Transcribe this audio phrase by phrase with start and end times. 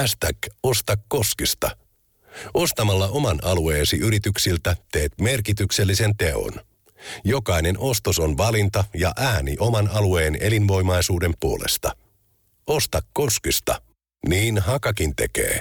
[0.00, 1.70] hashtag Osta Koskista.
[2.54, 6.52] Ostamalla oman alueesi yrityksiltä teet merkityksellisen teon.
[7.24, 11.96] Jokainen ostos on valinta ja ääni oman alueen elinvoimaisuuden puolesta.
[12.66, 13.82] Osta Koskista.
[14.28, 15.60] Niin Hakakin tekee.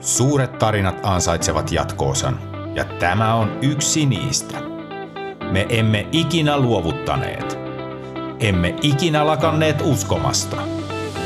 [0.00, 2.40] Suuret tarinat ansaitsevat jatkoosan,
[2.74, 4.62] ja tämä on yksi niistä.
[5.52, 7.65] Me emme ikinä luovuttaneet.
[8.40, 10.56] Emme ikinä lakanneet uskomasta.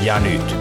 [0.02, 0.56] Ja nyt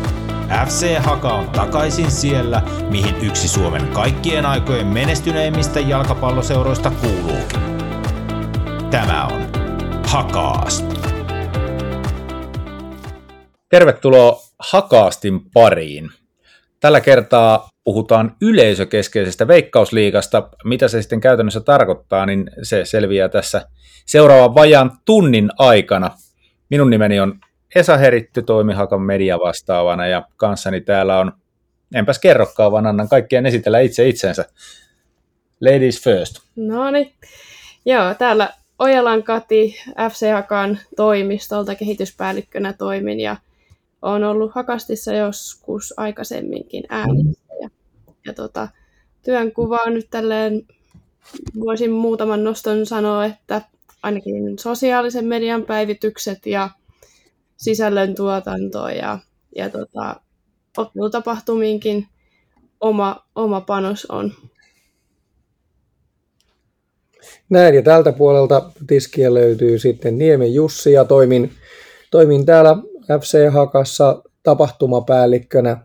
[0.68, 7.60] FC Haka on takaisin siellä, mihin yksi Suomen kaikkien aikojen menestyneimmistä jalkapalloseuroista kuuluukin.
[8.92, 9.42] Tämä on
[10.08, 10.86] Hakaast.
[13.70, 16.10] Tervetuloa Hakaastin pariin.
[16.80, 20.50] Tällä kertaa puhutaan yleisökeskeisestä veikkausliigasta.
[20.64, 23.62] Mitä se sitten käytännössä tarkoittaa, niin se selviää tässä
[24.06, 26.12] seuraavan vajan tunnin aikana.
[26.70, 27.40] Minun nimeni on
[27.76, 31.32] Esa Heritty, toimihakan media vastaavana ja kanssani täällä on,
[31.96, 34.46] enpäs kerrokaan, vaan annan kaikkien esitellä itse itsensä.
[35.62, 36.36] Ladies first.
[36.56, 37.14] No niin.
[37.86, 38.50] Joo, täällä
[38.80, 39.76] Ojalan Kati
[40.12, 43.38] FC Hakan toimistolta kehityspäällikkönä toimin ja
[44.02, 47.54] olen ollut Hakastissa joskus aikaisemminkin äänissä.
[47.62, 47.70] Ja,
[48.26, 48.68] ja tota,
[49.26, 50.68] työnkuvaa nyt tälleen
[51.60, 53.62] voisin muutaman noston sanoa, että
[54.04, 56.70] ainakin sosiaalisen median päivitykset ja
[57.58, 59.20] sisällön tuotanto ja,
[59.56, 60.16] ja tota,
[60.78, 62.08] ottelutapahtumiinkin
[62.80, 64.34] oma, oma panos on.
[67.50, 71.52] Näin, ja tältä puolelta tiskiä löytyy sitten Niemen Jussi, ja toimin,
[72.12, 72.78] toimin täällä
[73.22, 75.78] FC Hakassa tapahtumapäällikkönä.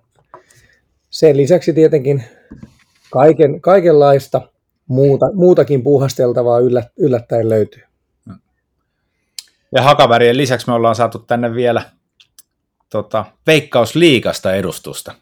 [1.10, 2.24] Sen lisäksi tietenkin
[3.10, 4.48] kaiken, kaikenlaista
[4.88, 7.82] muuta, muutakin puuhasteltavaa yllät, yllättäen löytyy.
[9.74, 11.82] Ja Hakavärien lisäksi me ollaan saatu tänne vielä
[12.90, 15.14] tota, Veikkausliikasta edustusta.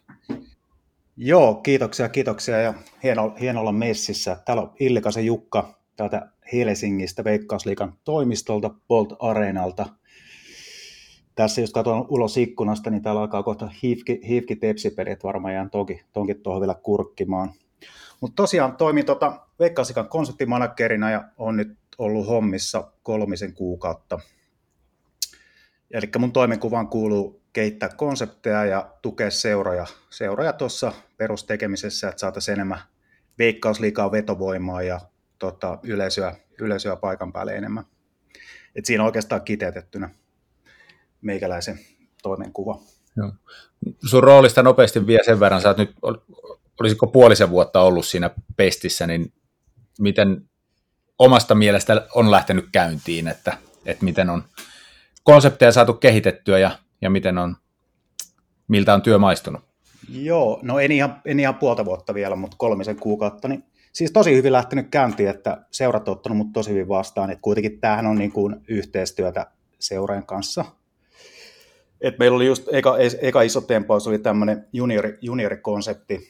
[1.16, 4.36] Joo, kiitoksia, kiitoksia ja hieno, hieno olla messissä.
[4.44, 9.86] Täällä on Illikasen Jukka täältä Helsingistä Veikkausliikan toimistolta Bolt Areenalta.
[11.34, 16.04] Tässä jos katson ulos ikkunasta, niin täällä alkaa kohta hiifki, hiifki tepsipelit, varmaan jään toki,
[16.12, 17.52] tonkin tuohon vielä kurkkimaan.
[18.20, 24.18] Mutta tosiaan toimin tota Veikkausliikan konseptimanagerina ja on nyt ollut hommissa kolmisen kuukautta.
[25.92, 32.78] Eli mun toimenkuvaan kuuluu kehittää konsepteja ja tukea seuroja, seuroja tuossa perustekemisessä, että saataisiin enemmän
[33.38, 35.00] veikkausliikaa vetovoimaa ja
[35.38, 37.84] tota, yleisöä, yleisöä paikan päälle enemmän.
[38.74, 40.10] Et siinä on oikeastaan kiteytettynä
[41.20, 41.78] meikäläisen
[42.22, 42.80] toimenkuva.
[43.16, 43.32] Joo.
[44.10, 45.94] Sun roolista nopeasti vielä sen verran, sä oot nyt,
[46.80, 49.32] olisiko puolisen vuotta ollut siinä pestissä, niin
[50.00, 50.48] miten
[51.18, 54.44] omasta mielestä on lähtenyt käyntiin, että, että miten on
[55.22, 56.70] konsepteja saatu kehitettyä ja,
[57.02, 57.56] ja miten on,
[58.68, 59.62] miltä on työ maistunut?
[60.08, 64.34] Joo, no en ihan, en ihan puolta vuotta vielä, mutta kolmisen kuukautta, niin siis tosi
[64.34, 68.18] hyvin lähtenyt käyntiin, että seurat on ottanut mut tosi hyvin vastaan, että kuitenkin tämähän on
[68.18, 69.46] niin kuin yhteistyötä
[69.78, 70.64] seurojen kanssa.
[72.00, 76.28] Et meillä oli just eka, eka iso tempaus oli tämmöinen juniori, juniorikonsepti,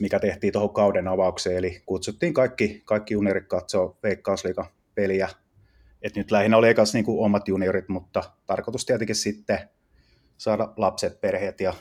[0.00, 5.28] mikä tehtiin tuohon kauden avaukseen, eli kutsuttiin kaikki, kaikki juniorit katsoa Veikkausliikan peliä.
[6.02, 9.58] Et nyt lähinnä oli ekas niin kuin omat juniorit, mutta tarkoitus tietenkin sitten
[10.38, 11.74] saada lapset, perheet ja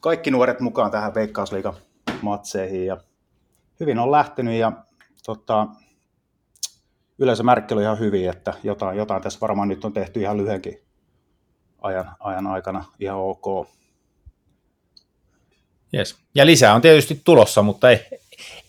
[0.00, 1.74] kaikki nuoret mukaan tähän Veikkausliikan
[2.22, 2.86] matseihin.
[2.86, 2.96] Ja
[3.80, 4.72] hyvin on lähtenyt ja
[5.26, 5.66] tota,
[7.18, 10.82] yleisömärkki oli ihan hyvin, että jotain, jotain tässä varmaan nyt on tehty ihan lyhyenkin
[11.80, 13.68] ajan, ajan aikana ihan ok.
[15.94, 16.16] Yes.
[16.34, 18.00] Ja lisää on tietysti tulossa, mutta ei,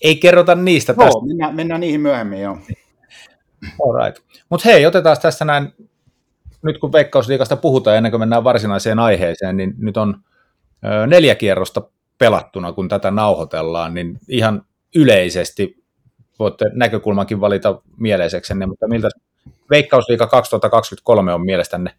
[0.01, 1.27] ei kerrota niistä joo, tästä.
[1.27, 2.57] Mennään, mennään niihin myöhemmin, joo.
[3.87, 4.23] Alright.
[4.49, 5.73] Mutta hei, otetaan tässä näin,
[6.61, 10.23] nyt kun Veikkausliikasta puhutaan ennen kuin mennään varsinaiseen aiheeseen, niin nyt on
[11.07, 11.81] neljä kierrosta
[12.17, 14.65] pelattuna, kun tätä nauhoitellaan, niin ihan
[14.95, 15.83] yleisesti
[16.39, 19.09] voitte näkökulmankin valita mieleiseksenne, mutta miltä
[19.69, 21.91] Veikkausliika 2023 on mielestänne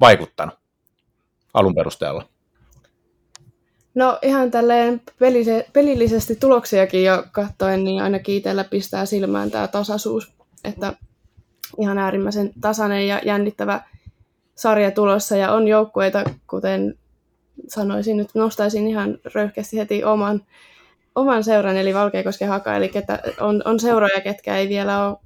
[0.00, 0.54] vaikuttanut
[1.54, 2.28] alun perusteella?
[3.96, 10.32] No ihan tälleen pelise, pelillisesti tuloksiakin jo katsoen, niin ainakin itsellä pistää silmään tämä tasaisuus,
[10.64, 10.92] että
[11.80, 13.80] ihan äärimmäisen tasainen ja jännittävä
[14.54, 15.36] sarja tulossa.
[15.36, 16.98] Ja on joukkueita, kuten
[17.68, 20.42] sanoisin, nyt nostaisin ihan röyhkeästi heti oman,
[21.14, 25.16] oman seuran, eli Valkeakosken haka, eli ketä, on, on seuroja, ketkä ei vielä ole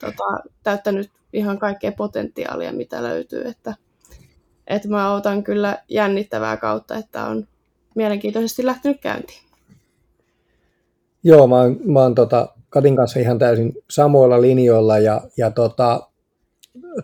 [0.00, 3.74] tota, täyttänyt ihan kaikkea potentiaalia, mitä löytyy, että,
[4.66, 7.46] että mä otan kyllä jännittävää kautta, että on
[7.96, 9.40] mielenkiintoisesti lähtenyt käyntiin.
[11.24, 16.10] Joo, mä oon, mä oon tota, Katin kanssa ihan täysin samoilla linjoilla ja, ja tota,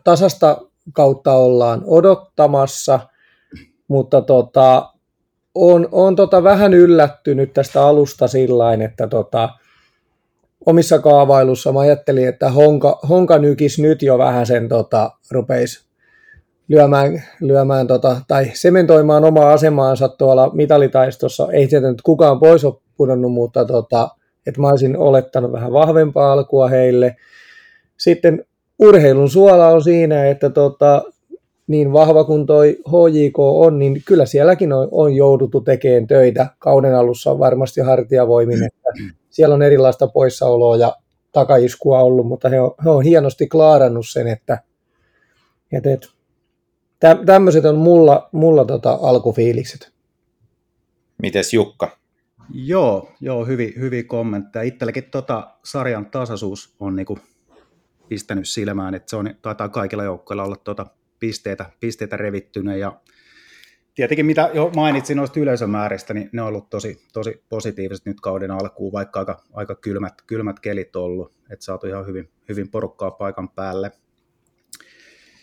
[0.05, 0.59] tasasta
[0.93, 3.01] kautta ollaan odottamassa,
[3.89, 4.93] mutta tota,
[5.55, 9.49] on, on tota vähän yllättynyt tästä alusta sillä että tota,
[10.67, 15.92] omissa kaavailussa mä ajattelin, että Honka, Honka nykis nyt jo vähän sen tota, rupeisi
[16.69, 21.49] lyömään, lyömään tota, tai sementoimaan omaa asemaansa tuolla mitalitaistossa.
[21.53, 24.09] Ei tietysti nyt kukaan pois ole pudonnut, mutta tota,
[24.47, 27.17] että mä olisin olettanut vähän vahvempaa alkua heille.
[27.97, 28.45] Sitten
[28.79, 31.03] urheilun suola on siinä, että tota,
[31.67, 36.47] niin vahva kuin toi HJK on, niin kyllä sielläkin on, on jouduttu tekemään töitä.
[36.59, 38.91] Kauden alussa on varmasti hartiavoimin, että
[39.31, 40.97] siellä on erilaista poissaoloa ja
[41.33, 44.59] takaiskua ollut, mutta he on, he on hienosti klaarannut sen, että,
[45.73, 46.09] että, että
[47.27, 49.93] tämmöiset on mulla, mulla tota alkufiilikset.
[51.23, 51.99] Mites Jukka?
[52.55, 54.63] Joo, joo hyvin, hyvin kommentteja.
[54.63, 57.19] Itselläkin tota sarjan tasaisuus on niinku
[58.09, 60.87] pistänyt silmään, että se on, taitaa kaikilla joukkoilla olla tota
[61.19, 63.01] pisteitä, pisteitä revittyneen ja
[63.95, 68.51] tietenkin mitä jo mainitsin noista yleisömääristä, niin ne on ollut tosi, tosi positiiviset nyt kauden
[68.51, 73.11] alkuun, vaikka aika, aika kylmät, kylmät kelit on ollut, että saatu ihan hyvin, hyvin porukkaa
[73.11, 73.93] paikan päälle.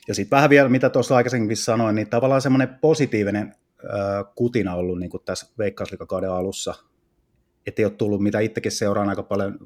[0.09, 5.00] Ja sitten vähän vielä, mitä tuossa aikaisemmin sanoin, niin tavallaan semmoinen positiivinen äh, kutina ollut
[5.00, 6.75] niin kuin tässä veikkauslikakauden alussa,
[7.67, 9.59] että ei ole tullut, mitä itsekin seuraan aika paljon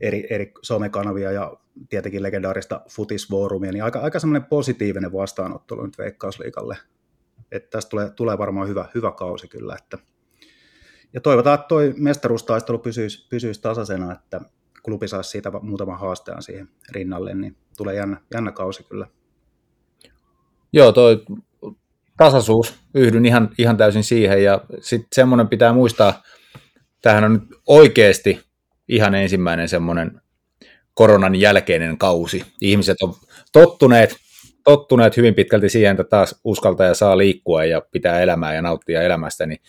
[0.00, 1.56] eri, eri somekanavia ja
[1.88, 6.76] tietenkin legendaarista futisfoorumia, niin aika, aika semmoinen positiivinen vastaanotto nyt Veikkausliikalle.
[7.52, 9.76] Että tästä tulee, tulee varmaan hyvä, hyvä kausi kyllä.
[9.78, 9.98] Että,
[11.12, 14.40] ja toivotaan, että tuo mestaruustaistelu pysyisi, pysyisi tasaisena, että
[14.82, 19.06] klubi saisi siitä muutaman haasteen siihen rinnalle, niin tulee jännä, jännä kausi kyllä.
[20.72, 21.22] Joo, toi
[22.16, 26.22] tasaisuus, yhdyn ihan, ihan täysin siihen, ja sitten semmoinen pitää muistaa,
[27.02, 28.40] tähän on nyt oikeasti
[28.88, 30.20] ihan ensimmäinen semmoinen
[30.94, 32.44] koronan jälkeinen kausi.
[32.60, 33.14] Ihmiset on
[33.52, 34.16] tottuneet,
[34.64, 39.02] tottuneet hyvin pitkälti siihen, että taas uskaltaa ja saa liikkua ja pitää elämää ja nauttia
[39.02, 39.60] elämästä, niin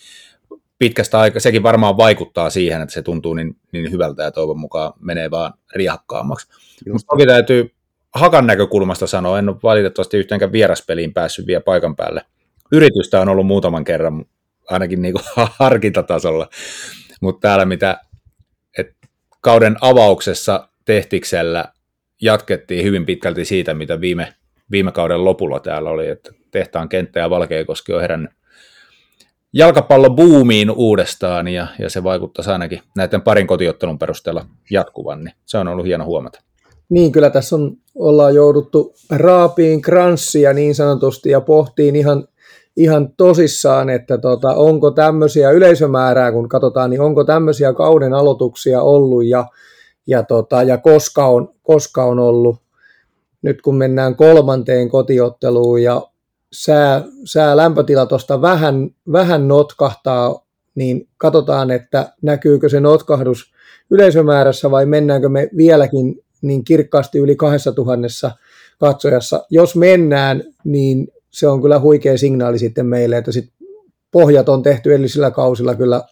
[0.78, 4.92] pitkästä aikaa, sekin varmaan vaikuttaa siihen, että se tuntuu niin, niin hyvältä ja toivon mukaan
[5.00, 6.48] menee vaan riahakkaammaksi.
[6.92, 7.74] Mutta toki täytyy
[8.14, 12.24] Hakan näkökulmasta sanoa, en ole valitettavasti yhteenkään vieraspeliin päässyt vielä paikan päälle.
[12.72, 14.24] Yritystä on ollut muutaman kerran,
[14.70, 15.24] ainakin niin kuin
[15.58, 16.48] harkintatasolla,
[17.20, 18.00] mutta täällä mitä
[18.78, 18.96] et
[19.40, 21.64] kauden avauksessa Tehtiksellä
[22.22, 24.34] jatkettiin hyvin pitkälti siitä, mitä viime,
[24.70, 28.30] viime kauden lopulla täällä oli, että tehtaan kenttä ja Valkeakoski on herännyt
[29.52, 35.68] jalkapallobuumiin uudestaan ja, ja se vaikuttaisi ainakin näiden parin kotiottelun perusteella jatkuvan, niin se on
[35.68, 36.40] ollut hieno huomata.
[36.92, 42.28] Niin, kyllä tässä on, ollaan jouduttu raapiin kranssia niin sanotusti ja pohtiin ihan,
[42.76, 49.24] ihan tosissaan, että tota, onko tämmöisiä yleisömäärää, kun katsotaan, niin onko tämmöisiä kauden aloituksia ollut
[49.24, 49.46] ja,
[50.06, 52.56] ja, tota, ja koska, on, koska on ollut.
[53.42, 56.02] Nyt kun mennään kolmanteen kotiotteluun ja
[56.52, 63.52] sää, sää lämpötila tuosta vähän, vähän notkahtaa, niin katsotaan, että näkyykö se notkahdus
[63.90, 68.36] yleisömäärässä vai mennäänkö me vieläkin niin kirkkaasti yli 2000
[68.78, 69.46] katsojassa.
[69.50, 73.52] Jos mennään, niin se on kyllä huikea signaali sitten meille, että sit
[74.10, 76.02] pohjat on tehty edellisillä kausilla kyllä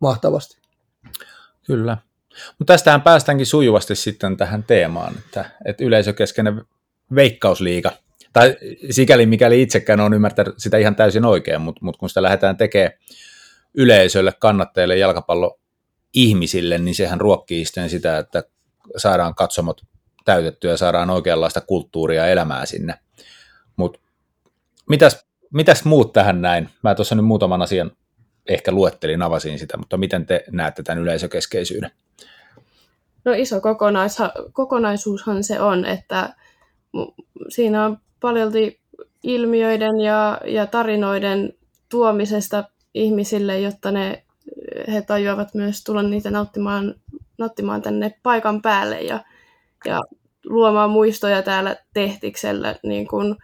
[0.00, 0.56] mahtavasti.
[1.66, 1.98] Kyllä.
[2.58, 6.62] Mutta tästähän päästäänkin sujuvasti sitten tähän teemaan, että, että yleisökeskeinen
[7.14, 7.92] veikkausliiga,
[8.32, 8.56] tai
[8.90, 12.92] sikäli mikäli itsekään on ymmärtänyt sitä ihan täysin oikein, mutta, mutta kun sitä lähdetään tekemään
[13.74, 15.60] yleisölle, kannattajille, jalkapallo
[16.14, 18.44] ihmisille, niin sehän ruokkii sitten sitä, että
[18.96, 19.82] saadaan katsomot
[20.24, 22.94] täytettyä ja saadaan oikeanlaista kulttuuria ja elämää sinne.
[23.76, 23.98] Mutta
[24.88, 26.68] mitäs, mitäs muut tähän näin?
[26.82, 27.90] Mä tuossa nyt muutaman asian
[28.48, 31.90] ehkä luettelin, avasin sitä, mutta miten te näette tämän yleisökeskeisyyden?
[33.24, 34.18] No iso kokonais,
[34.52, 36.34] kokonaisuushan se on, että
[37.48, 38.80] siinä on paljolti
[39.22, 41.52] ilmiöiden ja, ja tarinoiden
[41.88, 42.64] tuomisesta
[42.94, 44.24] ihmisille, jotta ne,
[44.92, 46.94] he tajuavat myös tulla niitä nauttimaan
[47.38, 49.24] nauttimaan tänne paikan päälle ja,
[49.84, 50.02] ja
[50.44, 53.36] luomaan muistoja täällä Tehtiksellä niin kuin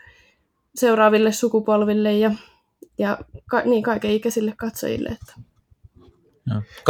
[0.75, 2.31] seuraaville sukupolville ja,
[2.99, 5.09] ja ka, niin kaikenikäisille katsojille.
[5.09, 5.35] Että.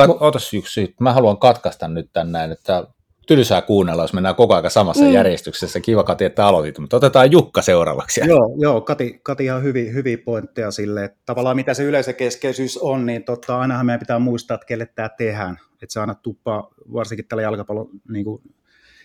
[0.00, 2.86] Kat- otas yksi, mä haluan katkaista nyt tänne, että
[3.26, 5.12] tylsää kuunnella, jos mennään koko ajan samassa mm.
[5.12, 5.80] järjestyksessä.
[5.80, 8.20] Kiva Kati, että aloitit, mutta otetaan Jukka seuraavaksi.
[8.28, 13.06] Joo, joo Kati, Kati ihan hyviä, hyviä pointteja sille, että tavallaan mitä se yleisökeskeisyys on,
[13.06, 15.58] niin totta, ainahan meidän pitää muistaa, että kelle tämä tehdään.
[15.82, 18.42] Että se aina tuppaa, varsinkin tällä jalkapallon niin kuin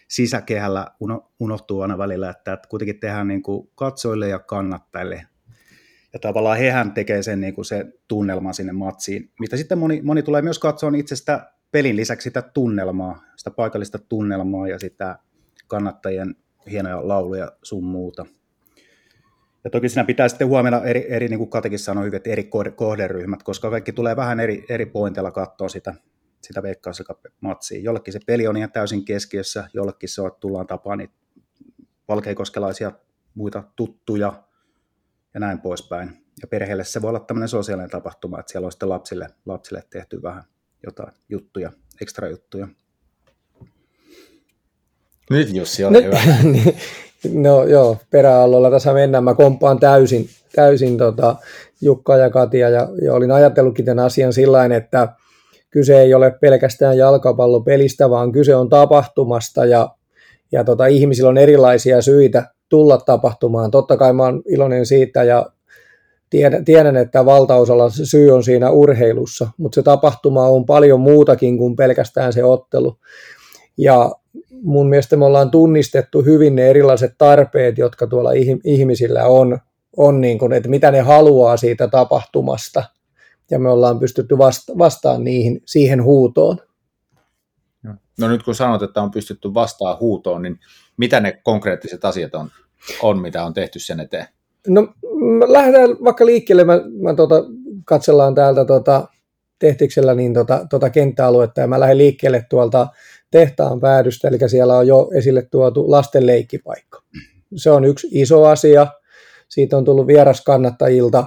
[0.08, 0.88] sisäkehällä
[1.40, 5.26] unohtuu aina välillä, että, että kuitenkin tehdään niin kuin katsojille ja kannattajille.
[6.14, 10.24] Ja tavallaan hehän tekee sen, niin kuin se tunnelman sinne matsiin, mitä sitten moni, moni
[10.24, 15.20] tulee myös katsoa itsestä pelin lisäksi sitä tunnelmaa, sitä paikallista tunnelmaa ja sitä
[15.68, 16.36] kannattajien
[16.72, 18.26] hienoja lauluja sun muuta.
[19.64, 22.50] Ja toki siinä pitää sitten huomioida eri, eri niin kuin Katekin sanoi hyvin, että eri
[22.76, 25.94] kohderyhmät, koska kaikki tulee vähän eri, eri pointeilla katsoa sitä,
[26.42, 26.62] sitä
[27.42, 27.82] matsia.
[27.82, 31.14] Jollekin se peli on ihan täysin keskiössä, jollekin se on, että tullaan tapaan niitä
[32.08, 32.92] valkeikoskelaisia
[33.36, 34.44] muita tuttuja
[35.34, 36.10] ja näin poispäin.
[36.42, 40.22] Ja perheelle se voi olla tämmöinen sosiaalinen tapahtuma, että siellä on sitten lapsille, lapsille tehty
[40.24, 40.44] vähän
[40.86, 42.68] jotain juttuja, ekstra juttuja.
[45.30, 46.20] Nyt Jussi, ole hyvä.
[46.44, 46.76] Niin,
[47.34, 49.24] no joo, peräallolla tässä mennään.
[49.24, 51.36] Mä kompaan täysin, täysin tota
[51.82, 55.08] Jukka ja Katia ja, ja olin ajatellutkin tämän asian sillä että
[55.70, 59.90] kyse ei ole pelkästään jalkapallopelistä, vaan kyse on tapahtumasta ja,
[60.52, 63.72] ja tota, ihmisillä on erilaisia syitä tulla tapahtumaan.
[63.72, 65.46] Totta kai mä oon iloinen siitä ja
[66.30, 71.58] tiedän, tiedän että valtaosalla se syy on siinä urheilussa, mutta se tapahtuma on paljon muutakin
[71.58, 72.98] kuin pelkästään se ottelu.
[73.78, 74.12] Ja
[74.62, 78.32] mun mielestä me ollaan tunnistettu hyvin ne erilaiset tarpeet, jotka tuolla
[78.64, 79.60] ihmisillä on,
[79.98, 82.84] on niin kuin, että mitä ne haluaa siitä tapahtumasta.
[83.52, 86.58] Ja me ollaan pystytty vasta- vastaan niihin, siihen huutoon.
[88.20, 90.60] No nyt kun sanot, että on pystytty vastaan huutoon, niin
[90.98, 92.50] mitä ne konkreettiset asiat on,
[93.02, 94.28] on mitä on tehty sen eteen?
[94.68, 94.88] No
[95.48, 97.36] lähdetään vaikka liikkeelle, mä, mä tota,
[97.86, 99.08] katsellaan täältä tota,
[99.60, 102.88] tehtiksellä niin tota, tota kenttäaluetta ja mä lähden liikkeelle tuolta
[103.32, 107.02] tehtaan päädystä, eli siellä on jo esille tuotu lasten leikkipaikka.
[107.56, 108.88] Se on yksi iso asia.
[109.50, 111.26] Siitä on tullut vieraskannattajilta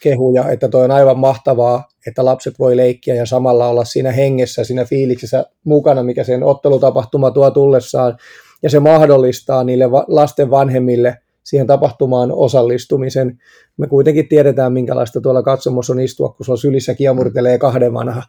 [0.00, 4.64] kehuja, että toi on aivan mahtavaa, että lapset voi leikkiä ja samalla olla siinä hengessä,
[4.64, 8.18] siinä fiiliksessä mukana, mikä sen ottelutapahtuma tuo tullessaan.
[8.62, 13.38] Ja se mahdollistaa niille lasten vanhemmille siihen tapahtumaan osallistumisen.
[13.76, 18.22] Me kuitenkin tiedetään, minkälaista tuolla katsomossa on istua, kun sulla sylissä kiemurtelee kahden vanha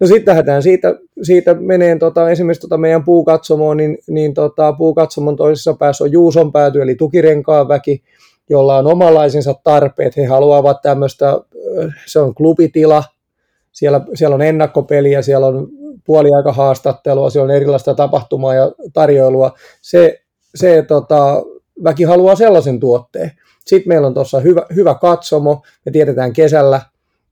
[0.00, 5.36] No sitten lähdetään siitä, siitä menee tota, esimerkiksi tota meidän puukatsomoon, niin, niin tota, puukatsomon
[5.36, 8.02] toisessa päässä on Juuson pääty, eli tukirenkaan väki,
[8.50, 10.16] jolla on omalaisensa tarpeet.
[10.16, 11.40] He haluavat tämmöistä,
[12.06, 13.04] se on klubitila,
[13.72, 15.68] siellä, siellä on ennakkopeliä, siellä on
[16.04, 19.52] puoliaikahaastattelua, siellä on erilaista tapahtumaa ja tarjoilua.
[19.82, 20.20] Se,
[20.54, 21.42] se tota,
[21.84, 23.32] väki haluaa sellaisen tuotteen.
[23.66, 26.80] Sitten meillä on tuossa hyvä, hyvä katsomo, me tiedetään kesällä,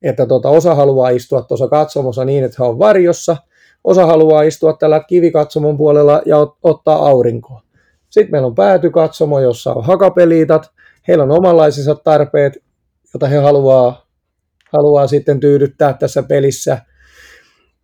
[0.09, 3.37] että tota, osa haluaa istua tuossa katsomossa niin, että he on varjossa,
[3.85, 7.63] osa haluaa istua tällä kivikatsomon puolella ja ot- ottaa aurinkoa.
[8.11, 10.71] Sitten meillä on päätykatsomo, jossa on hakapeliitat,
[11.09, 12.59] heillä on omanlaisensa tarpeet,
[13.15, 14.07] joita he haluaa,
[14.73, 16.79] haluaa sitten tyydyttää tässä pelissä.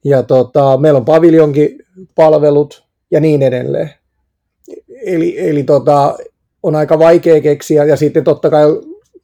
[0.04, 1.78] Ja tota, meillä on paviljonkin
[2.14, 3.90] palvelut ja niin edelleen.
[5.06, 6.18] Eli, eli tota,
[6.62, 8.64] on aika vaikea keksiä, ja sitten totta kai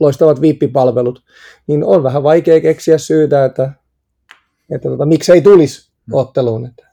[0.00, 1.22] loistavat viippipalvelut,
[1.66, 3.72] niin on vähän vaikea keksiä syytä, että,
[4.70, 6.14] että tota, miksei tulisi hmm.
[6.14, 6.66] otteluun.
[6.66, 6.88] Että.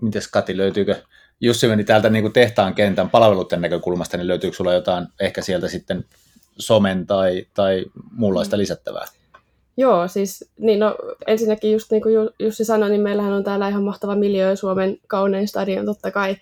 [0.00, 0.96] Mites Kati, löytyykö,
[1.40, 5.68] Jussi meni täältä niin kuin tehtaan kentän palveluiden näkökulmasta, niin löytyykö sulla jotain ehkä sieltä
[5.68, 6.04] sitten
[6.58, 9.04] somen tai, tai muunlaista lisättävää?
[9.76, 13.82] Joo, siis niin no, ensinnäkin just niin kuin Jussi sanoi, niin meillähän on täällä ihan
[13.82, 16.36] mahtava miljö Suomen kaunein stadion totta kai.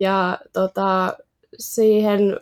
[0.00, 1.16] Ja tota,
[1.58, 2.40] siihen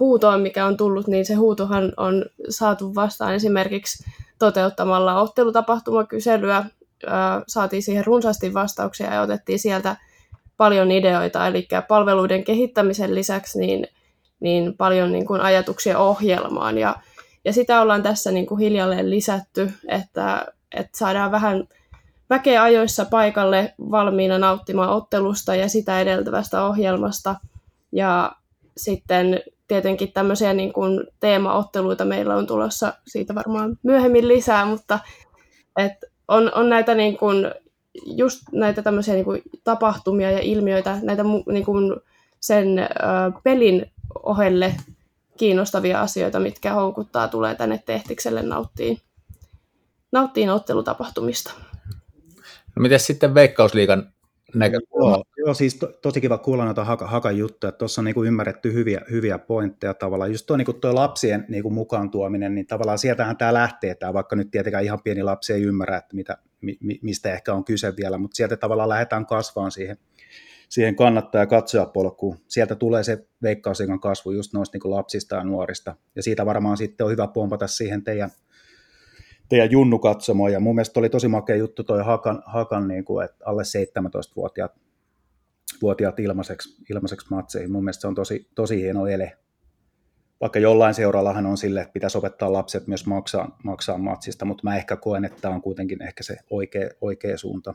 [0.00, 4.04] huutoon, mikä on tullut, niin se huutohan on saatu vastaan esimerkiksi
[4.38, 6.64] toteuttamalla ottelutapahtumakyselyä.
[7.48, 9.96] Saatiin siihen runsaasti vastauksia ja otettiin sieltä
[10.56, 13.88] paljon ideoita, eli palveluiden kehittämisen lisäksi niin,
[14.40, 16.78] niin paljon niin kuin ajatuksia ohjelmaan.
[16.78, 16.96] Ja,
[17.44, 21.68] ja sitä ollaan tässä niin kuin hiljalleen lisätty, että, että saadaan vähän
[22.30, 27.34] väkeä ajoissa paikalle valmiina nauttimaan ottelusta ja sitä edeltävästä ohjelmasta.
[27.92, 28.32] Ja
[28.76, 34.98] sitten tietenkin tämmöisiä niin kuin teemaotteluita meillä on tulossa siitä varmaan myöhemmin lisää, mutta
[35.76, 35.92] et
[36.28, 37.50] on, on näitä niin kuin,
[38.04, 41.96] just näitä tämmöisiä niin kuin tapahtumia ja ilmiöitä, näitä niin kuin
[42.40, 42.86] sen ö,
[43.44, 43.90] pelin
[44.22, 44.74] ohelle
[45.36, 48.98] kiinnostavia asioita, mitkä houkuttaa, tulee tänne tehtikselle nauttiin,
[50.12, 51.52] nauttiin ottelutapahtumista.
[52.76, 54.12] No miten sitten Veikkausliigan
[54.54, 55.10] näkökulma.
[55.10, 57.72] Joo, joo, siis to, tosi kiva kuulla noita haka, hakan juttuja.
[57.72, 60.32] Tuossa on niin kuin ymmärretty hyviä, hyviä pointteja tavallaan.
[60.32, 63.94] Just tuo, niin kuin tuo lapsien niin kuin mukaan tuominen, niin tavallaan sieltähän tämä lähtee,
[63.94, 67.64] tämä, vaikka nyt tietenkään ihan pieni lapsi ei ymmärrä, että mitä, mi, mistä ehkä on
[67.64, 69.96] kyse vielä, mutta sieltä tavallaan lähdetään kasvaan siihen,
[70.68, 72.38] siihen kannattaa ja katsojapolkuun.
[72.48, 75.94] Sieltä tulee se veikkausikan kasvu just noista niin kuin lapsista ja nuorista.
[76.16, 78.30] Ja siitä varmaan sitten on hyvä pompata siihen teidän
[79.48, 83.24] teidän Junnu katsomoon, ja mun mielestä oli tosi makea juttu toi Hakan, Hakan niin kuin,
[83.24, 84.72] että alle 17-vuotiaat
[85.82, 87.72] vuotiaat ilmaiseksi, ilmaiseksi matseihin.
[87.72, 89.32] Mun mielestä se on tosi, tosi hieno ele.
[90.40, 94.76] Vaikka jollain seurallahan on sille, että pitäisi opettaa lapset myös maksaa, maksaa matsista, mutta mä
[94.76, 97.74] ehkä koen, että tämä on kuitenkin ehkä se oikea, oikea suunta.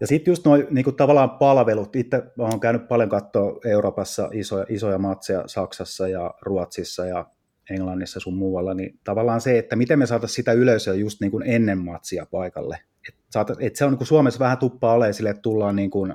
[0.00, 1.96] Ja sitten just noin niin tavallaan palvelut.
[1.96, 7.26] Itse olen käynyt paljon katsoa Euroopassa isoja, isoja matseja Saksassa ja Ruotsissa ja
[7.72, 11.44] Englannissa sun muualla, niin tavallaan se, että miten me saataisiin sitä yleisöä just niin kuin
[11.46, 12.78] ennen matsia paikalle.
[13.08, 16.14] Että et se on niin kuin Suomessa vähän tuppaa ole sille, että tullaan niin kuin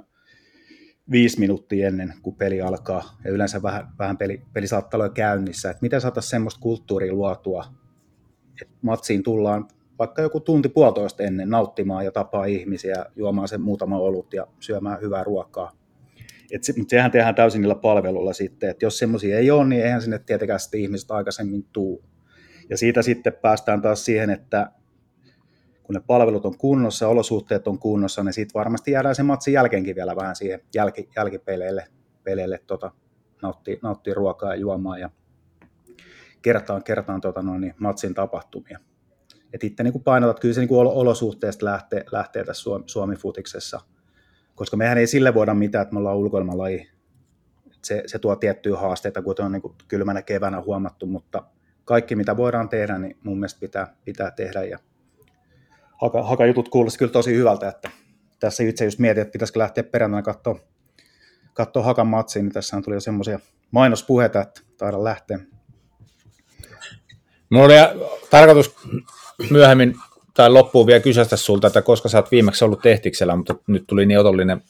[1.11, 5.69] viisi minuuttia ennen kuin peli alkaa, ja yleensä vähän, vähän peli, peli saattaa olla käynnissä.
[5.69, 7.65] Että miten saataisiin semmoista kulttuuria luotua,
[8.61, 9.67] että matsiin tullaan
[9.99, 15.01] vaikka joku tunti puolitoista ennen nauttimaan ja tapaa ihmisiä, juomaan sen muutama olut ja syömään
[15.01, 15.71] hyvää ruokaa.
[16.51, 19.83] Et se, mutta sehän tehdään täysin niillä palveluilla sitten, että jos semmoisia ei ole, niin
[19.83, 22.03] eihän sinne tietenkään sitten ihmiset aikaisemmin tuu.
[22.69, 24.71] Ja siitä sitten päästään taas siihen, että
[25.83, 29.95] kun ne palvelut on kunnossa, olosuhteet on kunnossa, niin sitten varmasti jäädään sen matsin jälkeenkin
[29.95, 31.87] vielä vähän siihen jälki, jälkipeleille
[32.23, 32.91] peleille, tota,
[33.41, 35.09] nauttii, nauttii ruokaa ja juomaa ja
[36.41, 38.79] kertaan, kertaan tota noin, niin matsin tapahtumia.
[39.53, 43.79] Et itse niin painotat, kyllä se niin olosuhteesta lähtee, lähtee tässä Suomi, Suomi-futiksessa,
[44.57, 46.89] koska mehän ei sille voida mitään, että me ollaan ulkoilmalaji.
[47.83, 51.43] Se, se tuo tiettyjä haasteita, kuten on niin kuin kylmänä keväänä huomattu, mutta
[51.85, 54.63] kaikki mitä voidaan tehdä, niin mun mielestä pitää, pitää tehdä.
[54.63, 54.79] Ja
[56.01, 57.91] haka, haka jutut kuulosti kyllä tosi hyvältä, että
[58.39, 60.59] tässä itse just mietin, että pitäisikö lähteä perjantaina katsoa,
[61.53, 63.39] katsoa Hakan matsiin, niin tässä tuli jo semmoisia
[63.71, 65.39] mainospuheita, että taida lähteä.
[67.49, 67.73] Mulla oli
[68.29, 68.75] tarkoitus
[69.51, 69.95] myöhemmin
[70.37, 74.05] tai loppuun vielä kysästä sulta, että koska sä oot viimeksi ollut tehtiksellä, mutta nyt tuli
[74.05, 74.61] niin otollinen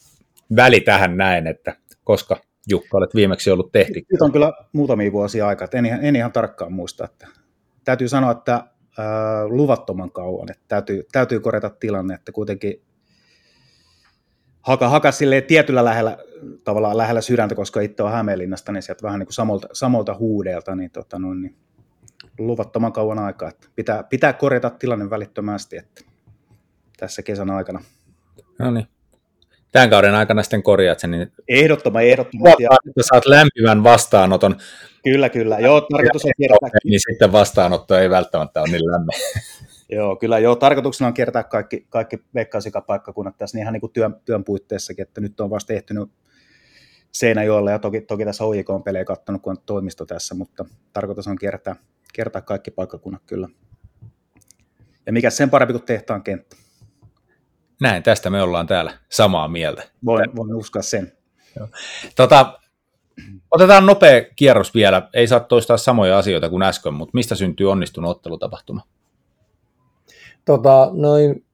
[0.55, 4.05] väli tähän näin, että koska Jukka olet viimeksi ollut tehti.
[4.11, 7.05] Nyt on kyllä muutamia vuosia aikaa, en ihan, en ihan tarkkaan muista.
[7.05, 7.27] Että
[7.83, 8.65] täytyy sanoa, että äh,
[9.45, 12.81] luvattoman kauan, että täytyy, täytyy korjata tilanne, että kuitenkin
[14.61, 16.17] haka, haka silleen tietyllä lähellä,
[16.63, 20.75] tavallaan lähellä sydäntä, koska itse on Hämeenlinnasta, niin sieltä vähän niin kuin samolta, samolta huudeelta,
[20.75, 21.55] niin, tota, noin, niin
[22.39, 23.49] luvattoman kauan aikaa.
[23.49, 26.01] Että pitää, pitää korjata tilanne välittömästi että
[26.97, 27.81] tässä kesän aikana.
[28.59, 28.87] No niin.
[29.71, 31.11] Tämän kauden aikana sitten korjaat sen.
[31.11, 32.63] Niin ehdottoman, ehdottomasti.
[32.63, 34.55] Että saat lämpimän vastaanoton.
[35.03, 35.59] Kyllä, kyllä.
[35.59, 36.69] Joo, tarkoitus on kiertää.
[36.83, 39.17] Niin sitten vastaanotto ei välttämättä ole niin lämmin.
[39.89, 40.55] Joo, kyllä joo.
[40.55, 45.21] Tarkoituksena on kiertää kaikki, kaikki veikkausikapaikkakunnat tässä niin ihan niin kuin työn, työn puitteissakin, että
[45.21, 46.09] nyt on vasta ehtinyt
[47.11, 51.27] Seinäjoella ja toki, toki tässä OJK on pelejä katsonut, kun on toimisto tässä, mutta tarkoitus
[51.27, 51.75] on kiertää,
[52.13, 53.47] kertaa kaikki paikkakunnat kyllä.
[55.05, 56.55] Ja mikä sen parempi kuin tehtaan kenttä.
[57.81, 59.83] Näin, tästä me ollaan täällä samaa mieltä.
[60.05, 61.11] Voin, voin uskoa sen.
[62.15, 62.59] Tota,
[63.51, 65.09] otetaan nopea kierros vielä.
[65.13, 68.81] Ei saa toistaa samoja asioita kuin äsken, mutta mistä syntyy onnistunut ottelutapahtuma?
[70.45, 71.45] Tota, noin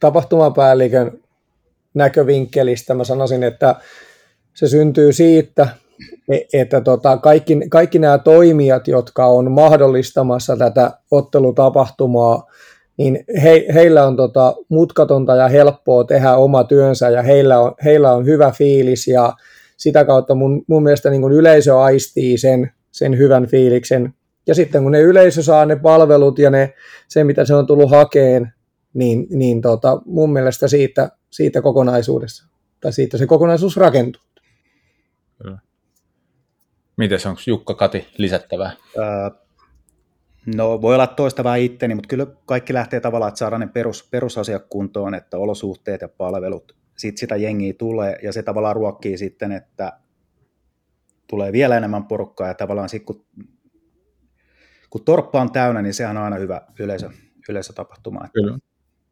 [0.00, 1.22] tapahtumapäällikön
[1.94, 3.76] näkövinkkelistä mä sanoisin, että
[4.54, 5.68] se syntyy siitä,
[6.52, 12.46] että tota, kaikki, kaikki nämä toimijat, jotka on mahdollistamassa tätä ottelutapahtumaa,
[12.96, 18.12] niin he, heillä on tota, mutkatonta ja helppoa tehdä oma työnsä ja heillä on, heillä
[18.12, 19.32] on hyvä fiilis ja
[19.76, 24.14] sitä kautta mun, mun mielestä niin kun yleisö aistii sen, sen hyvän fiiliksen.
[24.46, 26.74] Ja sitten kun ne yleisö saa ne palvelut ja ne,
[27.08, 28.52] se, mitä se on tullut hakeen,
[28.94, 32.46] niin, niin tota, mun mielestä siitä, siitä kokonaisuudessa,
[32.80, 34.22] tai siitä se kokonaisuus rakentuu.
[36.96, 38.72] Miten onko Jukka Kati lisättävää?
[38.98, 39.30] Öö,
[40.56, 44.08] no voi olla toista vähän itteni, mutta kyllä kaikki lähtee tavallaan, että saadaan ne perus,
[44.10, 49.52] perusasiat kuntoon, että olosuhteet ja palvelut, sitten sitä jengiä tulee ja se tavallaan ruokkii sitten,
[49.52, 49.92] että
[51.26, 53.26] tulee vielä enemmän porukkaa ja tavallaan sitten kun,
[54.90, 57.10] kun torppa on täynnä, niin sehän on aina hyvä yleisö,
[57.48, 58.24] yleisötapahtuma.
[58.24, 58.58] Että Kyllä.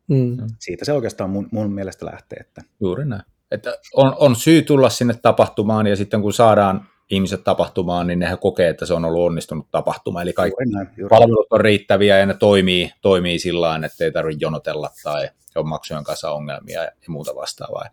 [0.08, 0.36] Mm.
[0.58, 2.38] Siitä se oikeastaan mun, mun mielestä lähtee.
[2.40, 2.62] Että...
[2.80, 3.22] Juuri näin.
[3.50, 8.38] Että on, on syy tulla sinne tapahtumaan ja sitten kun saadaan ihmiset tapahtumaan, niin nehän
[8.38, 10.22] kokee, että se on ollut onnistunut tapahtuma.
[10.22, 11.08] Eli kaikki juuri näin, juuri.
[11.08, 15.68] palvelut on riittäviä ja ne toimii, toimii sillä tavalla, että ei tarvitse jonotella tai on
[15.68, 17.88] maksujen kanssa ongelmia ja muuta vastaavaa.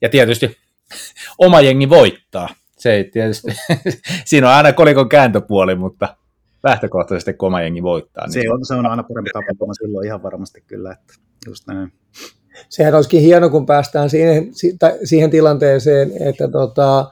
[0.00, 0.56] Ja tietysti
[1.38, 2.48] oma jengi voittaa.
[2.78, 3.48] Se ei tietysti,
[4.24, 6.16] siinä on aina kolikon kääntöpuoli, mutta
[6.62, 8.26] lähtökohtaisesti kun oma jengi voittaa.
[8.26, 11.14] Niin se, on, se on aina parempi tapahtuma silloin ihan varmasti kyllä, että
[11.46, 11.92] just näin.
[12.68, 14.50] Sehän olisikin hieno, kun päästään siihen,
[15.04, 17.10] siihen tilanteeseen, että tota,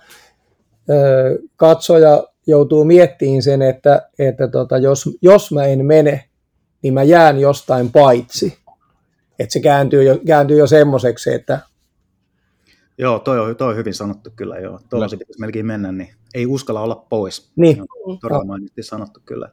[1.56, 6.28] katsoja joutuu miettimään sen, että, että tota, jos, jos mä en mene,
[6.82, 8.58] niin mä jään jostain paitsi.
[9.38, 11.60] Että se kääntyy jo, kääntyy jo semmoiseksi, että...
[12.98, 14.80] Joo, toi on, toi on hyvin sanottu kyllä, joo.
[14.90, 17.50] Tuolla se pitäisi melkein mennä, niin ei uskalla olla pois.
[17.56, 17.82] Niin.
[18.04, 19.48] On todella mainittiin sanottu kyllä.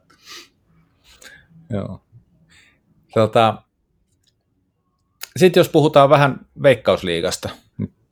[1.70, 2.00] Joo.
[3.14, 3.62] Tota,
[5.36, 7.50] sitten jos puhutaan vähän veikkausliigasta,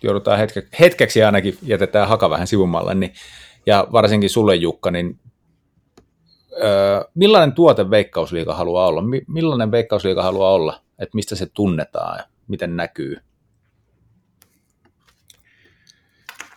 [0.03, 3.13] joudutaan hetke, hetkeksi ainakin, jätetään haka vähän sivumalle, niin,
[3.67, 5.21] ja varsinkin sulle Jukka, niin
[6.63, 9.03] öö, millainen tuote Veikkausliiga haluaa olla?
[9.27, 10.81] Millainen Veikkausliiga haluaa olla?
[10.99, 13.17] Että mistä se tunnetaan ja miten näkyy?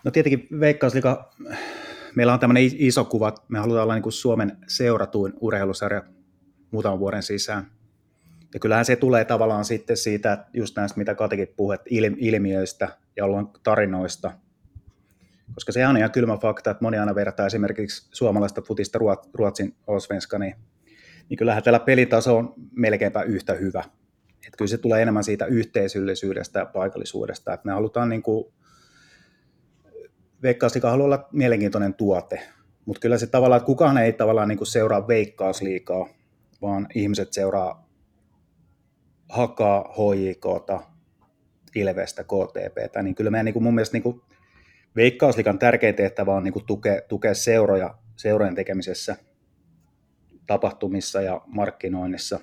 [0.03, 1.31] No tietenkin Veikkausliiga,
[2.15, 6.03] meillä on tämmöinen iso kuva, me halutaan olla niin kuin Suomen seuratuin urheilusarja
[6.71, 7.74] muutaman vuoden sisään.
[8.53, 11.77] Ja kyllähän se tulee tavallaan sitten siitä, just näistä, mitä Katikin puhui,
[12.17, 13.25] ilmiöistä ja
[13.63, 14.31] tarinoista.
[15.53, 18.99] Koska se on ihan kylmä fakta, että moni aina vertaa esimerkiksi suomalaista futista
[19.34, 20.55] Ruotsin Allsvenska, niin,
[21.29, 23.84] niin kyllähän tällä pelitaso on melkeinpä yhtä hyvä.
[24.47, 27.53] Että kyllä se tulee enemmän siitä yhteisöllisyydestä ja paikallisuudesta.
[27.53, 28.53] Että me halutaan niin kuin,
[30.43, 32.41] Veikkausliiga haluaa olla mielenkiintoinen tuote,
[32.86, 36.08] mutta kyllä se tavallaan, että kukaan ei tavallaan niin kuin seuraa Veikkausliikaa,
[36.62, 37.85] vaan ihmiset seuraa
[39.29, 40.81] Hakaa, HJKta,
[41.75, 44.21] Ilvestä, KTPtä, niin kyllä meidän niin kuin mun mielestä niin kuin
[44.95, 49.15] Veikkausliikan tärkein tehtävä on niin kuin tukea, tukea seuroja, seurojen tekemisessä,
[50.47, 52.39] tapahtumissa ja markkinoinnissa.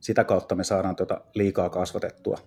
[0.00, 2.38] Sitä kautta me saadaan tuota liikaa kasvatettua.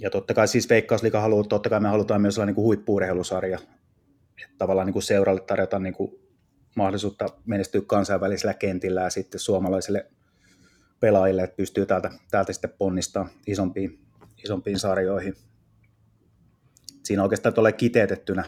[0.00, 3.58] Ja totta kai siis Veikkausliiga haluaa, totta kai me halutaan myös olla niin kuin huippuurheilusarja.
[4.42, 6.12] Että tavallaan niin kuin seuralle tarjota niin kuin
[6.76, 10.10] mahdollisuutta menestyä kansainvälisellä kentillä ja sitten suomalaisille
[11.00, 14.06] pelaajille, että pystyy täältä, täältä sitten ponnistaa isompiin,
[14.44, 15.34] isompiin sarjoihin.
[17.02, 18.44] Siinä oikeastaan tulee kiteytettynä,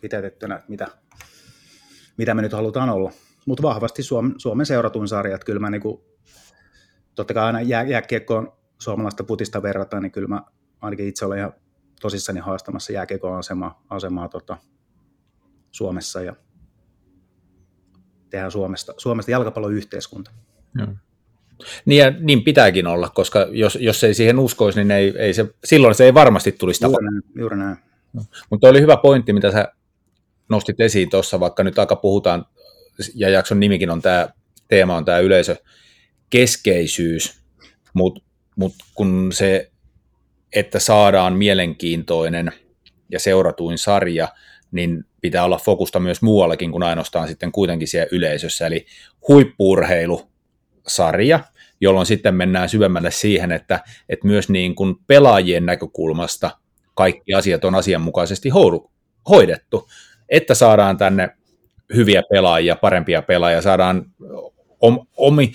[0.00, 0.88] kiteytettynä mitä,
[2.16, 3.12] mitä me nyt halutaan olla.
[3.46, 6.00] Mutta vahvasti Suomen, Suomen seuratun sarja, että kyllä mä niin kuin,
[7.14, 10.42] totta kai aina jää, jääkiekkoon suomalaista putista verrataan, niin kyllä mä
[10.80, 11.52] ainakin itse olen ihan
[12.00, 14.56] tosissani haastamassa jääkiekon asemaa, asemaa tota,
[15.70, 16.36] Suomessa ja
[18.30, 20.30] tehdään Suomesta, Suomesta jalkapalloyhteiskunta.
[20.74, 20.88] Joo.
[21.84, 25.46] Niin, ja niin pitääkin olla, koska jos, jos ei siihen uskoisi, niin ei, ei se,
[25.64, 27.76] silloin se ei varmasti tulisi juuri näin, juuri näin.
[28.12, 28.22] No.
[28.50, 29.72] Mutta oli hyvä pointti, mitä sä
[30.48, 32.46] nostit esiin tuossa, vaikka nyt aika puhutaan,
[33.14, 34.28] ja jakson nimikin on tämä,
[34.68, 37.40] teema on tämä yleisökeskeisyys,
[37.94, 38.20] mutta
[38.56, 39.70] mut kun se,
[40.52, 42.52] että saadaan mielenkiintoinen
[43.10, 44.28] ja seuratuin sarja,
[44.72, 48.86] niin pitää olla fokusta myös muuallakin kuin ainoastaan sitten kuitenkin siellä yleisössä, eli
[49.28, 50.29] huippuurheilu
[50.86, 51.40] sarja,
[51.80, 56.50] jolloin sitten mennään syvemmälle siihen, että, että myös niin kuin pelaajien näkökulmasta
[56.94, 58.50] kaikki asiat on asianmukaisesti
[59.28, 59.88] hoidettu,
[60.28, 61.28] että saadaan tänne
[61.94, 64.04] hyviä pelaajia, parempia pelaajia, saadaan
[65.16, 65.52] omi,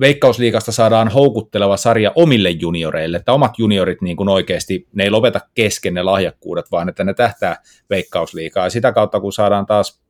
[0.00, 5.40] Veikkausliikasta saadaan houkutteleva sarja omille junioreille, että omat juniorit niin kuin oikeasti, ne ei lopeta
[5.54, 7.56] kesken ne lahjakkuudet, vaan että ne tähtää
[7.90, 8.66] Veikkausliikaa.
[8.66, 10.00] Ja sitä kautta, kun saadaan taas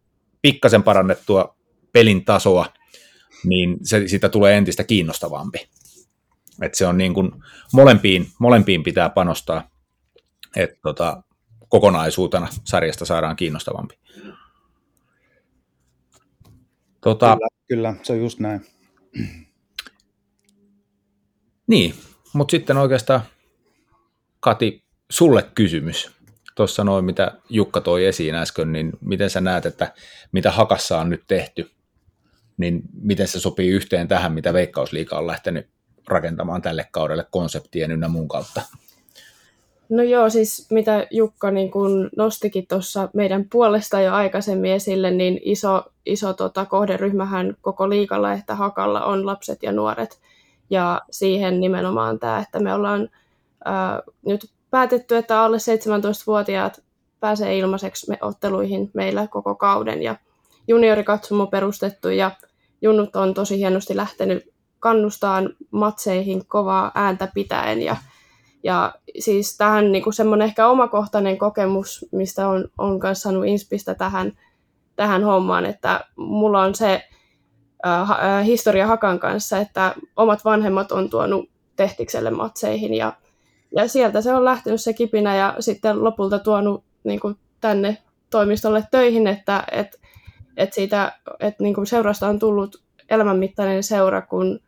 [0.42, 1.56] pikkasen parannettua
[1.92, 2.66] pelin tasoa,
[3.44, 5.68] niin se, siitä tulee entistä kiinnostavampi.
[6.62, 7.30] Et se on niin kuin
[7.72, 9.70] molempiin, molempiin pitää panostaa,
[10.56, 11.22] että tota,
[11.68, 13.98] kokonaisuutena sarjasta saadaan kiinnostavampi.
[17.00, 18.66] Tota, kyllä, kyllä, se on just näin.
[21.66, 21.94] Niin,
[22.32, 23.20] mutta sitten oikeastaan
[24.40, 26.10] Kati, sulle kysymys.
[26.54, 29.94] Tuossa noin, mitä Jukka toi esiin äsken, niin miten sä näet, että
[30.32, 31.70] mitä Hakassa on nyt tehty
[32.60, 35.66] niin miten se sopii yhteen tähän, mitä Veikkausliika on lähtenyt
[36.08, 38.62] rakentamaan tälle kaudelle konseptien ynnä muun kautta?
[39.88, 45.40] No joo, siis mitä Jukka niin kun nostikin tuossa meidän puolesta jo aikaisemmin esille, niin
[45.44, 50.20] iso, iso tota, kohderyhmähän koko liikalla, että Hakalla on lapset ja nuoret.
[50.70, 53.08] Ja siihen nimenomaan tämä, että me ollaan
[53.64, 56.82] ää, nyt päätetty, että alle 17-vuotiaat
[57.20, 60.02] pääsee ilmaiseksi me otteluihin meillä koko kauden.
[60.02, 60.16] Ja
[60.68, 62.30] juniorikatsomo perustettu ja
[62.82, 67.96] junnut on tosi hienosti lähtenyt kannustaan matseihin kovaa ääntä pitäen ja,
[68.64, 73.94] ja siis tähän niin kuin semmoinen ehkä omakohtainen kokemus, mistä on, on kanssa saanut inspistä
[73.94, 74.32] tähän,
[74.96, 77.08] tähän hommaan, että mulla on se
[77.86, 83.12] äh, historia Hakan kanssa, että omat vanhemmat on tuonut Tehtikselle matseihin ja,
[83.76, 87.96] ja sieltä se on lähtenyt se kipinä ja sitten lopulta tuonut niin kuin tänne
[88.30, 89.98] toimistolle töihin, että, että
[90.56, 94.60] että siitä, että niin kuin seurasta on tullut elämänmittainen seura, kun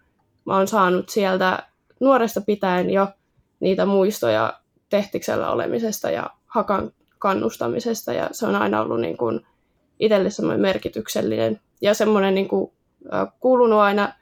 [0.45, 1.67] mä oon saanut sieltä
[2.01, 3.09] nuoresta pitäen jo
[3.61, 9.47] niitä muistoja tehtiksellä olemisesta ja hakan kannustamisesta, ja se on aina ollut niin kuin
[9.99, 12.73] itselle semmoinen merkityksellinen ja semmoinen niin kuin,
[13.41, 14.13] kuulunut aina,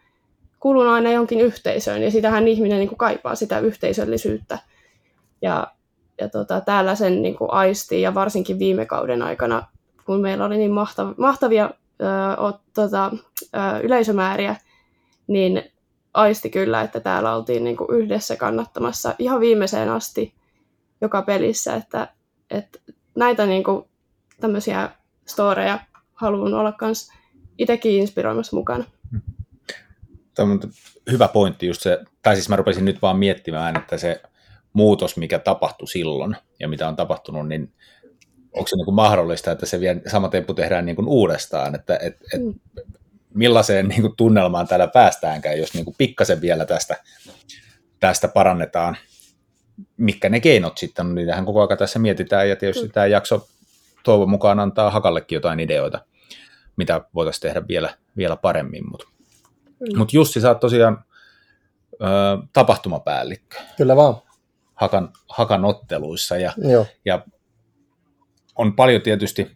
[0.61, 4.59] kuulunut aina jonkin yhteisöön, ja sitähän ihminen niin kuin kaipaa, sitä yhteisöllisyyttä.
[5.42, 5.66] Ja,
[6.20, 9.66] ja tota, täällä sen niin kuin aistii, ja varsinkin viime kauden aikana
[10.11, 11.70] kun meillä oli niin mahtavia, mahtavia
[12.01, 13.11] ö, o, tota,
[13.42, 14.57] ö, yleisömääriä,
[15.27, 15.62] niin
[16.14, 20.35] aisti kyllä, että täällä oltiin niin kuin yhdessä kannattamassa ihan viimeiseen asti
[21.01, 22.09] joka pelissä, että,
[22.51, 22.79] että
[23.14, 23.85] näitä niin kuin,
[24.40, 24.90] tämmöisiä
[25.27, 25.79] storeja
[26.14, 27.12] haluan olla myös
[27.59, 28.85] itsekin inspiroimassa mukana.
[30.35, 30.61] Tämä on
[31.11, 34.23] hyvä pointti just se, tai siis mä rupesin nyt vaan miettimään, että se
[34.73, 37.73] muutos, mikä tapahtui silloin ja mitä on tapahtunut, niin
[38.52, 41.98] onko se niin kuin mahdollista, että se vielä sama temppu tehdään niin kuin uudestaan, että
[42.02, 42.54] et, et, mm.
[43.34, 46.96] millaiseen niin kuin tunnelmaan täällä päästäänkään, jos niin kuin pikkasen vielä tästä,
[48.00, 48.96] tästä parannetaan,
[49.96, 52.92] mitkä ne keinot sitten on, niitähän koko ajan tässä mietitään, ja tietysti mm.
[52.92, 53.48] tämä jakso
[54.04, 56.00] toivon mukaan antaa Hakallekin jotain ideoita,
[56.76, 59.06] mitä voitaisiin tehdä vielä, vielä paremmin, mutta
[59.80, 59.98] mm.
[59.98, 61.04] mut Jussi, sä oot tosiaan
[61.92, 61.96] ö,
[62.52, 63.56] tapahtumapäällikkö.
[63.76, 64.14] Kyllä vaan.
[64.74, 66.86] Hakan, hakan otteluissa, ja, Joo.
[67.04, 67.22] ja
[68.61, 69.51] on paljon tietysti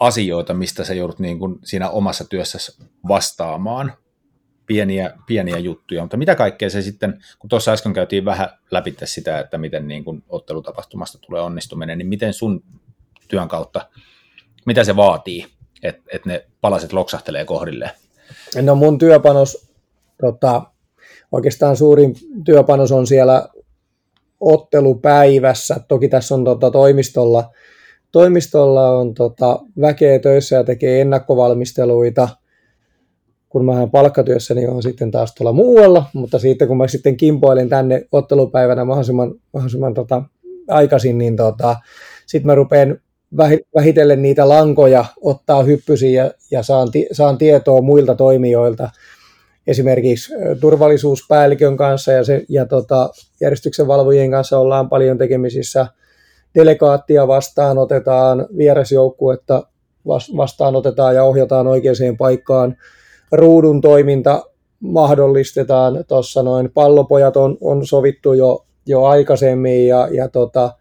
[0.00, 2.72] asioita, mistä sä joudut niin kuin siinä omassa työssä
[3.08, 3.92] vastaamaan,
[4.66, 9.38] pieniä, pieniä juttuja, mutta mitä kaikkea se sitten, kun tuossa äsken käytiin vähän läpi sitä,
[9.38, 12.64] että miten niin kuin ottelutapahtumasta tulee onnistuminen, niin miten sun
[13.28, 13.88] työn kautta,
[14.66, 15.46] mitä se vaatii,
[15.82, 17.90] että et ne palaset loksahtelee kohdilleen?
[18.62, 19.68] No mun työpanos,
[20.20, 20.62] tota,
[21.32, 23.48] oikeastaan suurin työpanos on siellä
[24.40, 25.80] ottelupäivässä.
[25.88, 27.50] Toki tässä on tota, toimistolla
[28.12, 32.28] toimistolla on tota, väkeä töissä ja tekee ennakkovalmisteluita.
[33.48, 37.16] Kun mä olen palkkatyössä, niin on sitten taas tuolla muualla, mutta sitten kun mä sitten
[37.16, 40.22] kimpoilen tänne ottelupäivänä mahdollisimman, mahdollisimman tota,
[40.68, 41.76] aikaisin, niin tota,
[42.26, 42.98] sitten mä rupean
[43.74, 48.90] vähitellen niitä lankoja ottaa hyppysiin ja, ja saan, saan tietoa muilta toimijoilta,
[49.66, 55.86] esimerkiksi turvallisuuspäällikön kanssa ja, se, ja tota, järjestyksen valvojien kanssa ollaan paljon tekemisissä–
[56.54, 59.66] delegaattia vastaanotetaan, vierasjoukkuetta
[60.36, 62.76] vastaanotetaan ja ohjataan oikeaan paikkaan.
[63.32, 64.42] Ruudun toiminta
[64.80, 66.04] mahdollistetaan.
[66.08, 70.72] Tuossa noin pallopojat on, on sovittu jo, jo aikaisemmin ja, ja tota,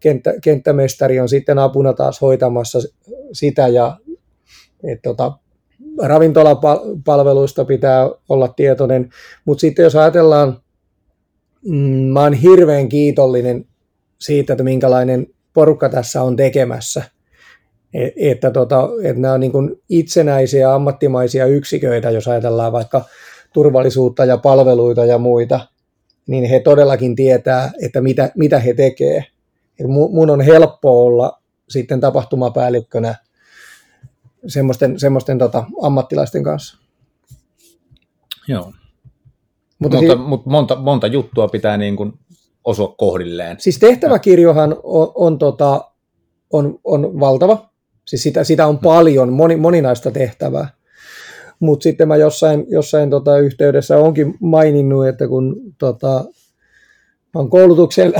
[0.00, 2.78] kenttä, kenttämestari on sitten apuna taas hoitamassa
[3.32, 3.96] sitä ja
[4.84, 5.32] et, tota,
[6.02, 9.08] ravintolapalveluista pitää olla tietoinen,
[9.44, 10.60] mutta sitten jos ajatellaan,
[11.68, 11.76] mm,
[12.12, 13.64] mä oon hirveän kiitollinen
[14.22, 17.04] siitä, että minkälainen porukka tässä on tekemässä.
[17.94, 23.04] E, että, tota, että nämä on niin kuin itsenäisiä ammattimaisia yksiköitä, jos ajatellaan vaikka
[23.52, 25.60] turvallisuutta ja palveluita ja muita,
[26.26, 29.24] niin he todellakin tietää, että mitä, mitä he tekee.
[29.80, 33.14] Et mun on helppo olla sitten tapahtumapäällikkönä
[34.46, 36.78] semmoisten, semmoisten tota, ammattilaisten kanssa.
[38.48, 38.72] Joo.
[39.78, 42.12] Mutta, mutta, si- mutta monta, monta juttua pitää niin kuin
[42.64, 43.56] osua kohdilleen.
[43.60, 45.90] Siis tehtäväkirjohan on, on, tota,
[46.52, 47.70] on, on valtava,
[48.04, 50.68] siis sitä, sitä on paljon, moni, moninaista tehtävää.
[51.60, 56.24] Mutta sitten mä jossain, jossain tota yhteydessä onkin maininnut, että kun tota,
[57.34, 58.12] on koulutuksen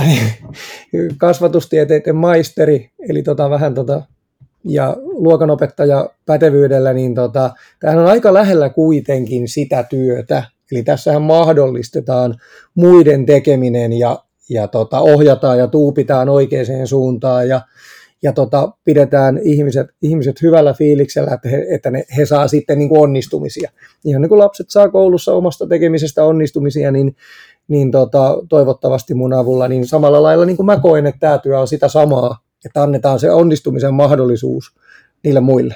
[1.17, 4.01] kasvatustieteiden maisteri, eli tota vähän tota,
[4.63, 10.43] ja luokanopettaja pätevyydellä, niin tota, tämähän on aika lähellä kuitenkin sitä työtä.
[10.71, 12.35] Eli tässähän mahdollistetaan
[12.75, 14.23] muiden tekeminen ja
[14.53, 17.61] ja tota, ohjataan ja tuupitaan oikeaan suuntaan ja,
[18.23, 22.89] ja tota, pidetään ihmiset, ihmiset hyvällä fiiliksellä, että he, että ne, he saa sitten niin
[22.89, 23.71] kuin onnistumisia.
[24.05, 27.15] Ihan niin kuin lapset saa koulussa omasta tekemisestä onnistumisia, niin,
[27.67, 31.59] niin tota, toivottavasti mun avulla, niin samalla lailla niin kuin mä koen, että tämä työ
[31.59, 34.75] on sitä samaa, että annetaan se onnistumisen mahdollisuus
[35.23, 35.75] niille muille.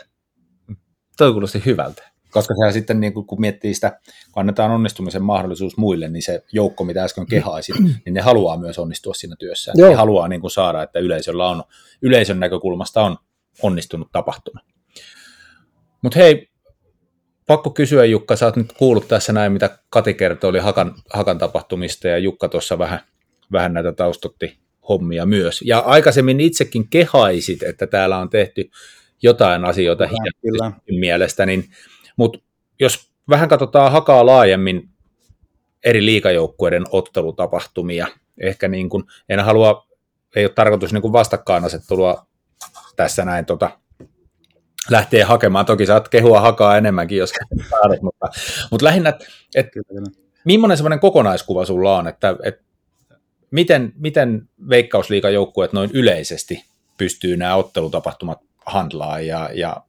[1.18, 4.00] Toi kuulosti hyvältä koska sehän sitten, niin kun miettii sitä,
[4.32, 8.80] kun annetaan onnistumisen mahdollisuus muille, niin se joukko, mitä äsken kehaisin, niin ne haluaa myös
[8.80, 9.72] onnistua siinä työssä.
[9.76, 9.90] Joo.
[9.90, 11.64] Ne haluaa niin kuin saada, että yleisöllä on,
[12.02, 13.18] yleisön näkökulmasta on
[13.62, 14.60] onnistunut tapahtuma.
[16.02, 16.50] Mutta hei,
[17.48, 21.38] pakko kysyä Jukka, sä oot nyt kuullut tässä näin, mitä Kati kertoi, oli Hakan, Hakan
[21.38, 23.00] tapahtumista, ja Jukka tuossa vähän,
[23.52, 24.60] vähän näitä taustotti
[24.90, 25.62] hommia myös.
[25.62, 28.70] Ja aikaisemmin itsekin kehaisit, että täällä on tehty
[29.22, 31.66] jotain asioita hienosti mielestä, niin
[32.18, 32.40] mutta
[32.80, 34.90] jos vähän katsotaan hakaa laajemmin
[35.86, 38.08] eri liikajoukkueiden ottelutapahtumia,
[38.42, 39.88] ehkä niin kuin, en halua,
[40.36, 42.28] ei ole tarkoitus niin kuin vastakkainasettelua
[42.96, 43.70] tässä näin tota,
[44.90, 45.66] lähtee hakemaan.
[45.66, 47.34] Toki saat kehua hakaa enemmänkin, jos
[47.70, 48.28] saadut, mutta,
[48.72, 49.26] mutta lähinnä, että
[49.56, 49.68] et,
[50.46, 52.62] millainen semmoinen kokonaiskuva sulla on, että et,
[53.52, 56.66] miten, miten veikkausliikajoukkueet noin yleisesti
[56.98, 59.82] pystyy nämä ottelutapahtumat handlaa ja, ja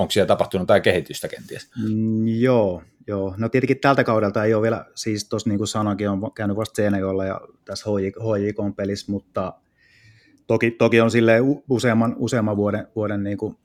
[0.00, 1.70] onko siellä tapahtunut jotain kehitystä kenties?
[1.88, 3.34] Mm, joo, joo.
[3.36, 6.76] No tietenkin tältä kaudelta ei ole vielä, siis tuossa niin kuin sanoinkin, on käynyt vasta
[6.76, 9.52] Seinäjoella ja tässä HJK pelissä, mutta
[10.46, 11.38] toki, toki on sille
[11.70, 13.56] useamman, useamman vuoden, vuoden niin kuin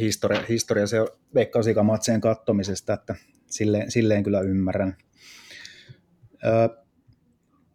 [0.00, 3.14] historia, historia se veikkausikamatsen kattomisesta, että
[3.46, 4.96] silleen, silleen kyllä ymmärrän.
[6.44, 6.68] Öö,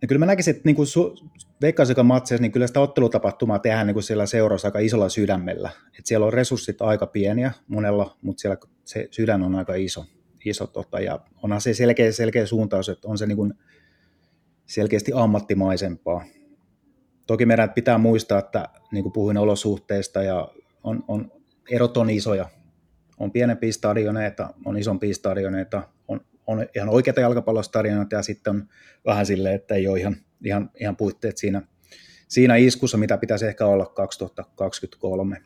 [0.01, 1.29] ja kyllä mä näkisin, että niin kuin su-
[1.61, 5.69] Veikkausika matseissa, niin kyllä sitä ottelutapahtumaa tehdään niin kuin siellä seurassa aika isolla sydämellä.
[5.99, 10.05] Et siellä on resurssit aika pieniä monella, mutta siellä se sydän on aika iso.
[10.45, 13.53] iso tota, ja onhan se selkeä, selkeä suuntaus, että on se niin kuin
[14.65, 16.23] selkeästi ammattimaisempaa.
[17.27, 20.51] Toki meidän pitää muistaa, että niin kuin puhuin olosuhteista ja
[20.83, 21.31] on, on,
[21.71, 22.49] erot on isoja.
[23.19, 28.67] On pienempiä stadioneita, on isompia stadioneita, on, on ihan oikeita jalkapallostadioneita ja sitten on
[29.05, 31.61] vähän silleen, että ei ole ihan, ihan, ihan puitteet siinä,
[32.27, 35.37] siinä iskussa, mitä pitäisi ehkä olla 2023.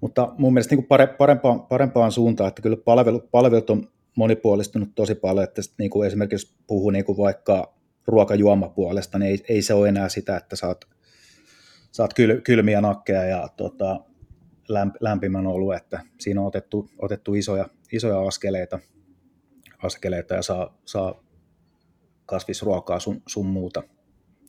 [0.00, 5.14] Mutta mun mielestä niin kuin parempaan, parempaan suuntaan, että kyllä palvelut, palvelut on monipuolistunut tosi
[5.14, 7.74] paljon, että niin kuin esimerkiksi puhuu niin kuin vaikka
[8.06, 10.84] ruokajuomapuolesta, niin ei, ei se ole enää sitä, että saat,
[11.92, 14.00] saat kyl, kylmiä nakkeja ja tota,
[14.68, 18.78] lämp, lämpimän olu, että siinä on otettu, otettu isoja, isoja askeleita,
[19.82, 21.24] askeleita ja saa, saa
[22.26, 23.82] kasvisruokaa sun, sun muuta.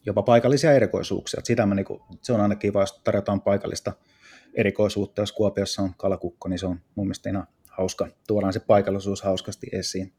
[0.06, 1.42] Jopa paikallisia erikoisuuksia.
[1.44, 3.94] Sitä mä, niin kuin, se on aina kiva, jos tarjotaan paikallista
[4.54, 5.22] erikoisuutta.
[5.22, 8.08] Jos Kuopiossa on kalakukko, niin se on mun mielestä ihan hauska.
[8.28, 10.14] Tuodaan se paikallisuus hauskasti esiin.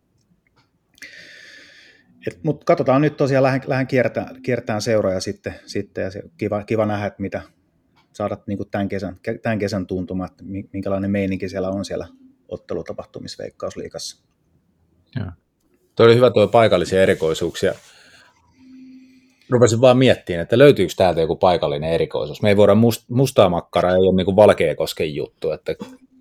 [2.42, 6.86] Mutta katsotaan nyt tosiaan, lähden, lähden kiertään, kiertään seuroja sitten, sitten ja se kiva, kiva
[6.86, 7.42] nähdä, että mitä
[8.12, 12.08] saada niin tämän, kesän, tämän kesän tuntuma, että minkälainen meininki siellä on siellä
[12.48, 14.29] ottelutapahtumisveikkausliikassa.
[15.16, 15.30] Joo.
[15.96, 17.74] Tuo oli hyvä tuo paikallisia erikoisuuksia.
[19.50, 22.42] Rupesin vaan miettimään, että löytyykö täältä joku paikallinen erikoisuus.
[22.42, 25.74] Me ei voida must, mustaa makkaraa, ei ole niin Valkeakosken juttu, että,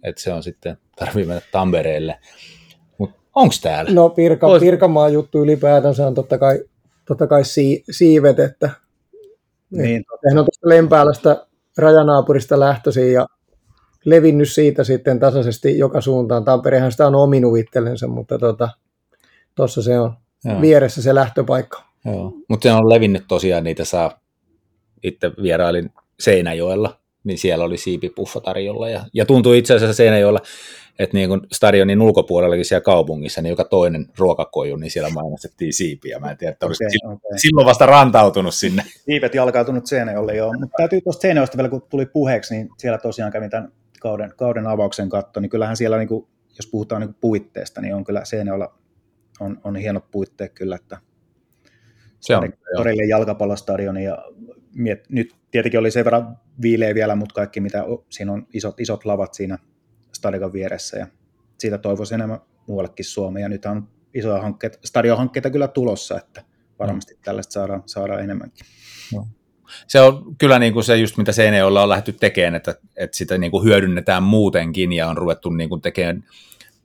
[0.03, 2.19] että se on sitten, tarvii mennä Tampereelle.
[3.35, 3.91] Onko täällä?
[3.91, 4.59] No Pirka, Vois...
[4.59, 6.63] Pirkanmaan juttu ylipäätänsä on totta kai,
[7.05, 8.69] totta kai si, siivet, että
[9.71, 11.45] niin, ne on tuosta Lempäälästä
[11.77, 13.27] rajanaapurista lähtöisin ja
[14.05, 16.45] levinnyt siitä sitten tasaisesti joka suuntaan.
[16.45, 18.39] Tamperehan sitä on ominut itsellensä, mutta
[19.55, 20.13] tuossa tota, se on
[20.45, 20.61] Joo.
[20.61, 21.83] vieressä se lähtöpaikka.
[22.47, 24.19] Mutta se on levinnyt tosiaan, niitä saa,
[25.03, 28.89] itse vierailin Seinäjoella, niin siellä oli siipipuffa tarjolla.
[28.89, 30.39] Ja, ja tuntui itse asiassa Seinäjoella,
[30.99, 36.19] että niin kuin stadionin ulkopuolellakin siellä kaupungissa, niin joka toinen ruokakoju, niin siellä mainostettiin siipiä.
[36.19, 37.37] Mä en tiedä, että okay, silloin, okay.
[37.37, 38.83] silloin vasta rantautunut sinne.
[39.05, 40.53] Siipet jalkautunut Seinäjoelle, joo.
[40.53, 44.67] Mutta täytyy tuosta Seinäjoesta vielä, kun tuli puheeksi, niin siellä tosiaan kävin tämän kauden, kauden
[44.67, 48.79] avauksen katto, niin kyllähän siellä, niin kuin, jos puhutaan niin puitteesta, niin on kyllä Seinäjoella
[49.39, 50.97] on, on hienot puitteet kyllä, että
[52.19, 54.17] se on todellinen jalkapallostadioni ja
[54.75, 59.05] miet, nyt tietenkin oli sen verran viileä vielä, mutta kaikki mitä siinä on isot, isot
[59.05, 59.57] lavat siinä
[60.13, 61.07] stadion vieressä ja
[61.57, 63.43] siitä toivoisin enemmän muuallekin Suomeen.
[63.43, 66.43] Ja nyt on isoja hankkeita, stadionhankkeita kyllä tulossa, että
[66.79, 67.19] varmasti no.
[67.23, 68.65] tällaista saadaan, saadaan enemmänkin.
[69.13, 69.27] No.
[69.87, 73.37] Se on kyllä niin kuin se just mitä Seinäjoella on lähdetty tekemään, että, että sitä
[73.37, 76.23] niin kuin hyödynnetään muutenkin ja on ruvettu niin kuin tekemään,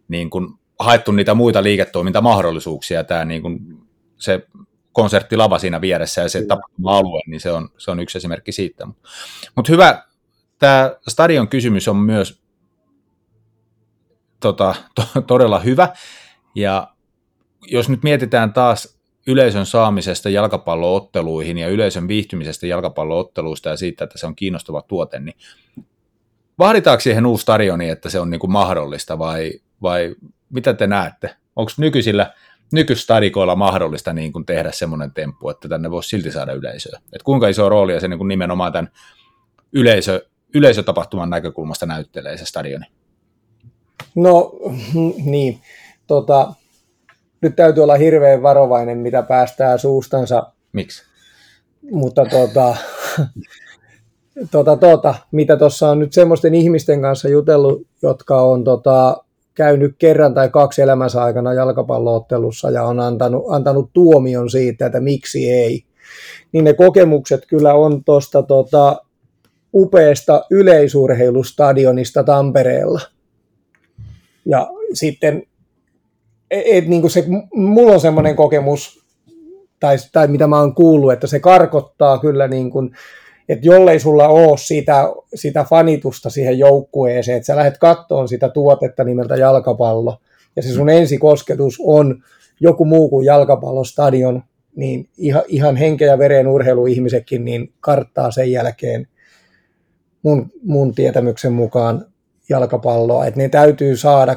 [0.09, 3.05] niin kuin, haettu niitä muita liiketoimintamahdollisuuksia.
[3.05, 3.59] Tämä niin kuin,
[4.16, 4.47] se
[4.92, 8.87] konserttilava siinä vieressä ja se tapahtuma-alue, niin se on, se on yksi esimerkki siitä.
[9.57, 10.03] Mutta hyvä,
[10.59, 12.42] tämä stadion kysymys on myös
[14.40, 15.88] tota, to, todella hyvä.
[16.55, 16.94] Ja
[17.66, 24.26] jos nyt mietitään taas yleisön saamisesta jalkapallootteluihin ja yleisön viihtymisestä jalkapallootteluista ja siitä, että se
[24.26, 25.37] on kiinnostava tuote, niin
[26.58, 30.14] vaaditaanko siihen uusi stadioni, että se on niin kuin mahdollista vai, vai
[30.50, 31.37] mitä te näette?
[31.56, 32.32] Onko nykyisillä
[32.72, 37.00] nykystadikoilla mahdollista niin kuin tehdä semmoinen temppu, että tänne voisi silti saada yleisöä?
[37.12, 38.90] Et kuinka iso roolia se niin kuin nimenomaan tämän
[39.72, 42.87] yleisö, yleisötapahtuman näkökulmasta näyttelee se stadioni?
[44.14, 44.52] No
[45.24, 45.60] niin,
[46.06, 46.54] tota,
[47.44, 50.52] nyt täytyy olla hirveän varovainen, mitä päästää suustansa.
[50.72, 51.02] Miksi?
[51.90, 52.76] Mutta tota,
[54.50, 60.35] tota, tota, mitä tuossa on nyt semmoisten ihmisten kanssa jutellut, jotka on tota, käynyt kerran
[60.35, 65.85] tai kaksi elämänsä aikana jalkapalloottelussa ja on antanut, antanut tuomion siitä, että miksi ei,
[66.52, 69.04] niin ne kokemukset kyllä on tuosta tota,
[69.74, 73.00] upeasta yleisurheilustadionista Tampereella–
[74.46, 75.42] ja sitten,
[76.55, 79.05] et, et, niin se, mulla on semmoinen kokemus,
[79.81, 82.90] tai, tai mitä mä oon kuullut, että se karkottaa kyllä niin kuin,
[83.49, 89.05] että jollei sulla ole sitä, sitä fanitusta siihen joukkueeseen, että sä lähdet kattoon sitä tuotetta
[89.05, 90.17] nimeltä jalkapallo,
[90.57, 92.23] ja se sun ensikosketus on
[92.61, 94.43] joku muu kuin jalkapallostadion,
[94.77, 99.09] niin ihan, ihan henkeä ja veren urheiluihmisetkin niin karttaa sen jälkeen
[100.23, 102.07] mun, mun tietämyksen mukaan
[102.48, 104.37] jalkapalloa, että ne täytyy saada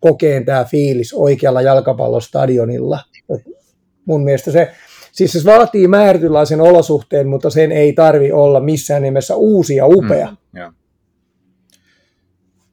[0.00, 3.00] kokeen tämä fiilis oikealla jalkapallostadionilla.
[4.04, 4.72] Mun mielestä se,
[5.12, 10.26] siis se vaatii määrätynlaisen olosuhteen, mutta sen ei tarvi olla missään nimessä uusi ja upea.
[10.26, 10.74] Mm, yeah.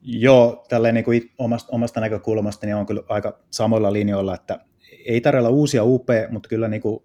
[0.01, 4.59] Joo, tälleen niin kuin omasta, omasta näkökulmasta niin on kyllä aika samoilla linjoilla, että
[5.05, 7.03] ei tarvitse olla uusia upea, mutta kyllä, niin kuin,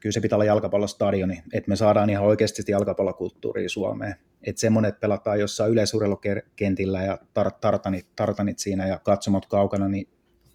[0.00, 5.00] kyllä se pitää olla jalkapallostadioni, että me saadaan ihan oikeasti jalkapallokulttuuria Suomeen että semmoinen, että
[5.00, 10.08] pelataan jossain yleisurheilukentillä ja tar- tartanit, tartanit siinä ja katsomot kaukana, niin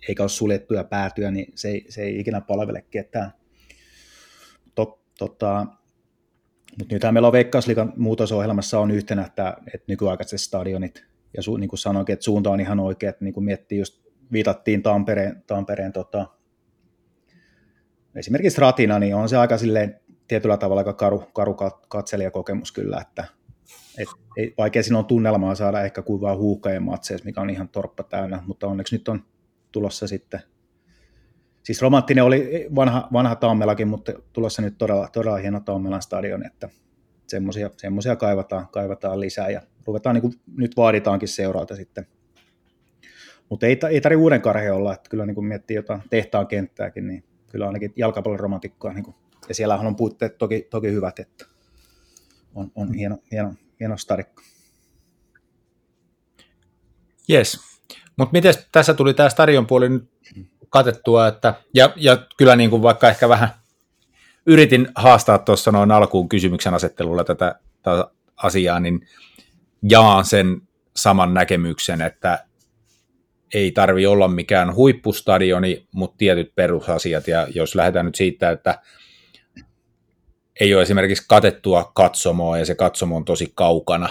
[0.07, 3.31] eikä ole suljettuja päätyä, niin se ei, se ei ikinä palvele ketään.
[5.17, 5.65] tota,
[6.79, 11.05] mutta nythän meillä on Veikkausliikan muutosohjelmassa on yhtenä, että, että nykyaikaiset stadionit,
[11.37, 14.05] ja su, niin kuin sanoinkin, että suunta on ihan oikea, että niin kuin miettii just,
[14.31, 16.27] viitattiin Tampereen, Tampereen tota,
[18.15, 21.55] esimerkiksi Ratina, niin on se aika silleen tietyllä tavalla aika karu, karu
[21.87, 23.25] katselijakokemus kyllä, että
[23.97, 24.07] et,
[24.37, 28.43] ei, vaikea on tunnelmaa saada ehkä kuin vaan huuhkajien matseissa, mikä on ihan torppa täynnä,
[28.47, 29.23] mutta onneksi nyt on
[29.71, 30.39] tulossa sitten
[31.65, 36.69] Siis romanttinen oli vanha, vanha Tammelakin, mutta tulossa nyt todella, todella hieno Tammelan stadion, että
[37.27, 42.07] semmoisia, semmoisia kaivataan, kaivataan lisää ja ruvetaan niin kuin nyt vaaditaankin seuraalta sitten.
[43.49, 47.07] Mutta ei, ei tarvitse uuden karhe olla, että kyllä niin kuin miettii jotain tehtaan kenttääkin,
[47.07, 47.23] niin
[47.55, 48.93] kyllä ainakin jalkapallon romantikkoa.
[48.93, 49.15] Niin kuin,
[49.49, 51.45] ja siellä on puutteet toki, toki hyvät, että
[52.55, 54.41] on, on hieno, hieno, hieno stadikko.
[57.29, 57.59] Yes.
[58.17, 60.09] Mutta miten tässä tuli tämä stadion puoli nyt
[60.69, 63.49] katettua, että, ja, ja kyllä niin kuin vaikka ehkä vähän
[64.45, 69.07] yritin haastaa tuossa noin alkuun kysymyksen asettelulla tätä, tätä asiaa, niin
[69.83, 70.61] jaan sen
[70.95, 72.45] saman näkemyksen, että
[73.55, 78.81] ei tarvi olla mikään huippustadioni, mutta tietyt perusasiat, ja jos lähdetään nyt siitä, että
[80.59, 84.09] ei ole esimerkiksi katettua katsomoa, ja se katsomo on tosi kaukana,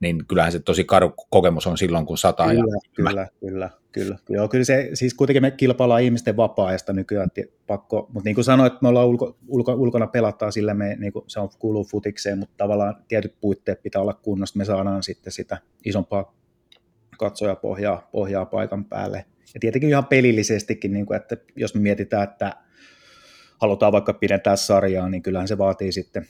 [0.00, 2.46] niin kyllähän se tosi karu kokemus on silloin, kun sataa.
[2.46, 4.18] Kyllä, ja kyllä, kyllä, kyllä.
[4.28, 7.30] Joo, kyllä se, siis kuitenkin me kilpaillaan ihmisten vapaa-ajasta nykyään,
[7.66, 11.12] pakko, mutta niin kuin sanoit, että me ollaan ulko, ulko, ulkona pelataan, sillä me, niin
[11.12, 15.32] kuin se on kuuluu futikseen, mutta tavallaan tietyt puitteet pitää olla kunnossa, me saadaan sitten
[15.32, 16.37] sitä isompaa
[17.18, 19.24] katsojapohjaa pohjaa paikan päälle.
[19.54, 22.52] Ja tietenkin ihan pelillisestikin, niin kuin, että jos me mietitään, että
[23.60, 26.26] halutaan vaikka pidentää sarjaa, niin kyllähän se vaatii sitten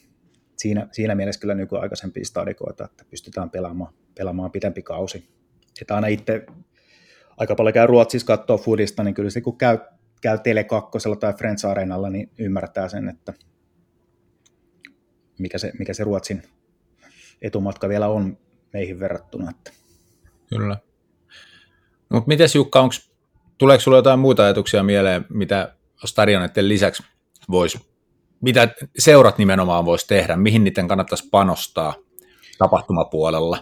[0.57, 5.29] siinä, siinä mielessä kyllä nykyaikaisempia stadikoita, että pystytään pelaamaan, pelaamaan pidempi kausi.
[5.81, 6.47] Että aina itse
[7.37, 9.79] aika paljon käy Ruotsissa katsoa foodista, niin kyllä se kun käy,
[10.23, 13.35] käy Tele2 tai Friends Arenalla, niin ymmärtää sen, että
[15.39, 16.43] mikä se, mikä se Ruotsin
[17.43, 18.39] etumatka vielä on
[18.73, 19.51] meihin verrattuna.
[19.51, 19.78] Että.
[20.49, 20.79] Kyllä.
[22.11, 23.11] No, mutta miten Jukka, onks,
[23.59, 25.75] tuleeko sinulla jotain muita ajatuksia mieleen, mitä
[26.05, 27.03] stadioneiden lisäksi
[27.51, 27.89] voisi
[28.41, 28.69] mitä
[28.99, 31.95] seurat nimenomaan voisi tehdä, mihin niiden kannattaisi panostaa
[32.59, 33.59] tapahtumapuolella?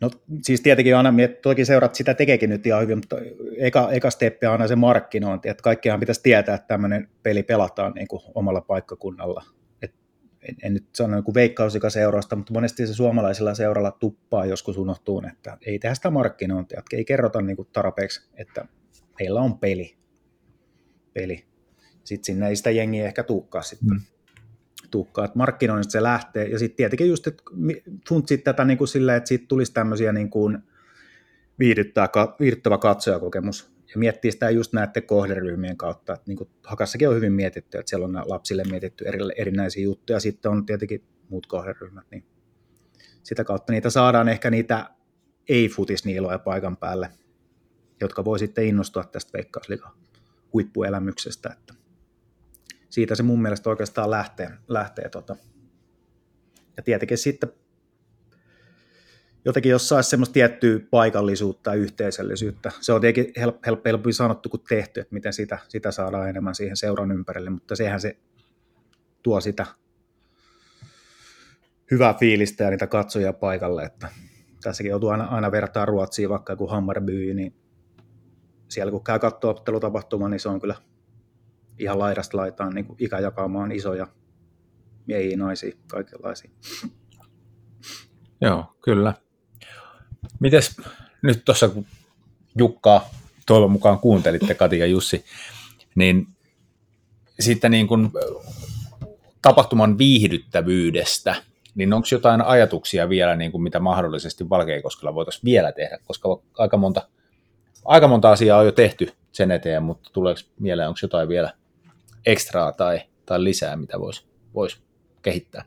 [0.00, 0.10] No
[0.42, 3.16] siis tietenkin aina, toki seurat sitä tekeekin nyt ihan hyvin, mutta
[3.56, 7.92] eka, eka steppi on aina se markkinointi, että kaikkihan pitäisi tietää, että tämmöinen peli pelataan
[7.92, 9.44] niin kuin omalla paikkakunnalla.
[10.48, 15.22] En, en nyt sano niin veikkausika seurasta, mutta monesti se suomalaisella seuralla tuppaa joskus unohtuu,
[15.32, 18.64] että ei tehdä sitä markkinointia, että ei kerrota niin kuin tarpeeksi, että
[19.18, 19.96] meillä on peli.
[21.14, 21.48] peli
[22.08, 23.88] sitten sinne ei sitä jengiä ehkä tuukkaa sitten.
[23.88, 24.00] Mm.
[24.90, 27.42] Tuukkaa, että markkinoinnista se lähtee, ja sitten tietenkin just, että
[28.08, 30.58] funtsit tätä niin kuin silleen, että siitä tulisi tämmöisiä niin kuin
[31.58, 37.78] viihdyttävä katsojakokemus, ja miettii sitä just näiden kohderyhmien kautta, että niin Hakassakin on hyvin mietitty,
[37.78, 42.24] että siellä on lapsille mietitty eri, erinäisiä juttuja, ja sitten on tietenkin muut kohderyhmät, niin
[43.22, 44.90] sitä kautta niitä saadaan ehkä niitä
[45.48, 47.10] ei-futisniiloja paikan päälle,
[48.00, 49.92] jotka voi sitten innostua tästä veikkausliikan
[50.52, 51.74] huippuelämyksestä, että
[52.88, 54.50] siitä se mun mielestä oikeastaan lähtee.
[54.68, 55.36] lähtee tota.
[56.76, 57.52] Ja tietenkin sitten
[59.44, 62.72] jotenkin jos saisi semmoista tiettyä paikallisuutta ja yhteisöllisyyttä.
[62.80, 66.54] Se on tietenkin help, help, helpompi sanottu kuin tehty, että miten sitä, sitä saadaan enemmän
[66.54, 68.16] siihen seuran ympärille, mutta sehän se
[69.22, 69.66] tuo sitä
[71.90, 74.08] hyvää fiilistä ja niitä katsojia paikalle, että
[74.62, 77.54] tässäkin joutuu aina, aina vertaa Ruotsiin, vaikka joku Hammarby, niin
[78.68, 80.74] siellä kun käy katsoa ottelutapahtuma, niin se on kyllä
[81.78, 84.06] ihan laidasta laitaan niin ikäjakaamaan isoja
[85.06, 86.50] miehiä, naisia, kaikenlaisia.
[88.40, 89.14] Joo, kyllä.
[90.40, 90.76] Mites
[91.22, 91.86] nyt tuossa, kun
[92.58, 93.08] Jukkaa
[93.46, 95.24] toivon mukaan kuuntelitte, Kati ja Jussi,
[95.94, 96.26] niin
[97.40, 98.10] sitten niin kuin
[99.42, 101.34] tapahtuman viihdyttävyydestä,
[101.74, 106.76] niin onko jotain ajatuksia vielä, niin kuin mitä mahdollisesti Valkeakoskella voitaisiin vielä tehdä, koska aika
[106.76, 107.08] monta,
[107.84, 111.52] aika monta asiaa on jo tehty sen eteen, mutta tuleeko mieleen, onko jotain vielä
[112.26, 114.82] ekstraa tai, tai lisää, mitä voisi vois
[115.22, 115.64] kehittää?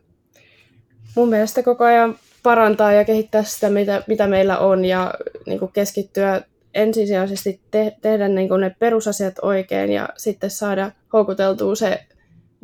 [1.15, 5.13] Mun mielestä koko ajan parantaa ja kehittää sitä, mitä, mitä meillä on ja
[5.45, 6.41] niin kuin keskittyä
[6.73, 12.05] ensisijaisesti te, tehdä niin kuin ne perusasiat oikein ja sitten saada houkuteltua se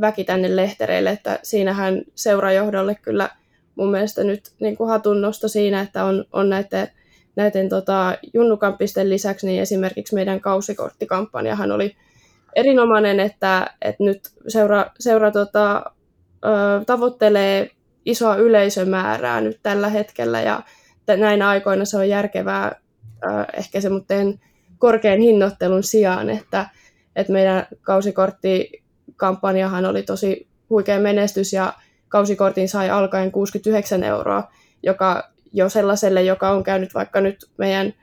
[0.01, 3.29] väki tänne lehtereille, että siinähän seurajohdolle kyllä
[3.75, 6.87] mun mielestä nyt niin kuin hatunnosto siinä, että on, on näiden,
[7.35, 11.95] näiden tota, junnukampisten lisäksi niin esimerkiksi meidän kausikorttikampanjahan oli
[12.55, 15.83] erinomainen, että, että nyt seura, seura tota,
[16.45, 17.69] ö, tavoittelee
[18.07, 20.63] isoa yleisömäärää nyt tällä hetkellä ja
[21.17, 22.75] näinä aikoina se on järkevää
[23.57, 24.39] ehkä semmoinen
[24.77, 26.69] korkean hinnoittelun sijaan, että,
[27.15, 28.83] että meidän kausikortti
[29.15, 31.73] kampanjahan oli tosi huikea menestys ja
[32.07, 34.51] kausikortin sai alkaen 69 euroa,
[34.83, 37.93] joka jo sellaiselle, joka on käynyt vaikka nyt meidän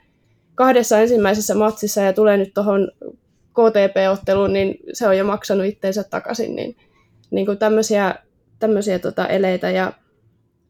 [0.55, 2.93] kahdessa ensimmäisessä matsissa ja tulee nyt tuohon
[3.51, 6.57] KTP-otteluun, niin se on jo maksanut itteensä takaisin.
[6.57, 6.77] Niin,
[7.31, 8.15] niin kuin tämmöisiä,
[8.65, 9.71] tämmöisiä tota eleitä.
[9.71, 9.93] Ja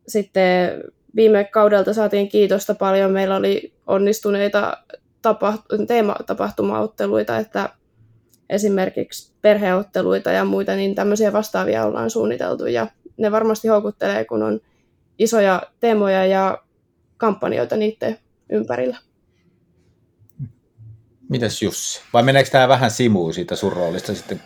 [0.09, 0.85] sitten
[1.17, 3.11] viime kaudelta saatiin kiitosta paljon.
[3.11, 4.77] Meillä oli onnistuneita
[5.23, 7.69] tapaht- teematapahtumaotteluita, että
[8.51, 12.67] esimerkiksi perheotteluita ja muita, niin tämmöisiä vastaavia ollaan suunniteltu.
[12.67, 12.87] Ja
[13.17, 14.61] ne varmasti houkuttelee, kun on
[15.19, 16.59] isoja teemoja ja
[17.17, 18.19] kampanjoita niiden
[18.51, 18.97] ympärillä.
[21.35, 22.01] Mitäs Jussi?
[22.13, 24.41] Vai meneekö tämä vähän simuun siitä sun roolista sitten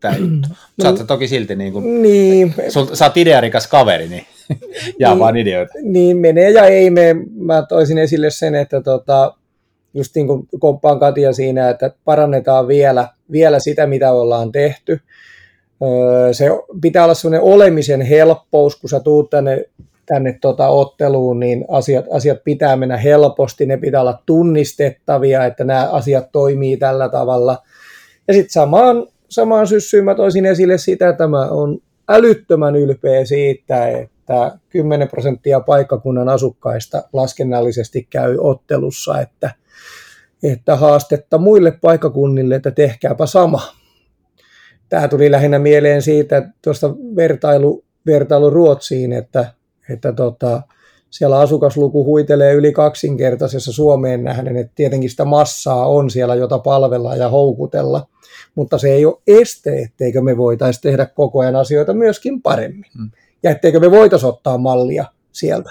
[0.00, 0.48] tämä juttu?
[0.82, 2.54] Saat no, toki silti niin kuin, niin.
[2.68, 4.26] Sul, sä oot idearikas kaveri, niin
[4.98, 5.72] jaa niin, vaan ideoita.
[5.82, 7.16] Niin menee ja ei me.
[7.36, 9.34] Mä toisin esille sen, että tota,
[9.94, 15.00] just niin kuin komppaan Katia siinä, että parannetaan vielä, vielä sitä, mitä ollaan tehty.
[16.32, 16.46] Se
[16.82, 19.64] pitää olla sellainen olemisen helppous, kun sä tuut tänne
[20.08, 25.88] tänne tota otteluun, niin asiat, asiat pitää mennä helposti, ne pitää olla tunnistettavia, että nämä
[25.90, 27.58] asiat toimii tällä tavalla.
[28.28, 31.78] Ja sitten samaan, samaan syssyyn mä toisin esille sitä, että mä on
[32.08, 39.50] älyttömän ylpeä siitä, että 10 prosenttia paikkakunnan asukkaista laskennallisesti käy ottelussa, että,
[40.42, 43.62] että haastetta muille paikkakunnille, että tehkääpä sama.
[44.88, 49.57] Tämä tuli lähinnä mieleen siitä, tuosta vertailu, vertailu Ruotsiin, että
[49.88, 50.62] että tota,
[51.10, 57.16] siellä asukasluku huitelee yli kaksinkertaisessa Suomeen nähden, että tietenkin sitä massaa on siellä, jota palvella
[57.16, 58.08] ja houkutella,
[58.54, 62.90] mutta se ei ole este, etteikö me voitaisiin tehdä koko ajan asioita myöskin paremmin.
[62.98, 63.10] Hmm.
[63.42, 65.70] Ja etteikö me voitaisiin ottaa mallia sieltä.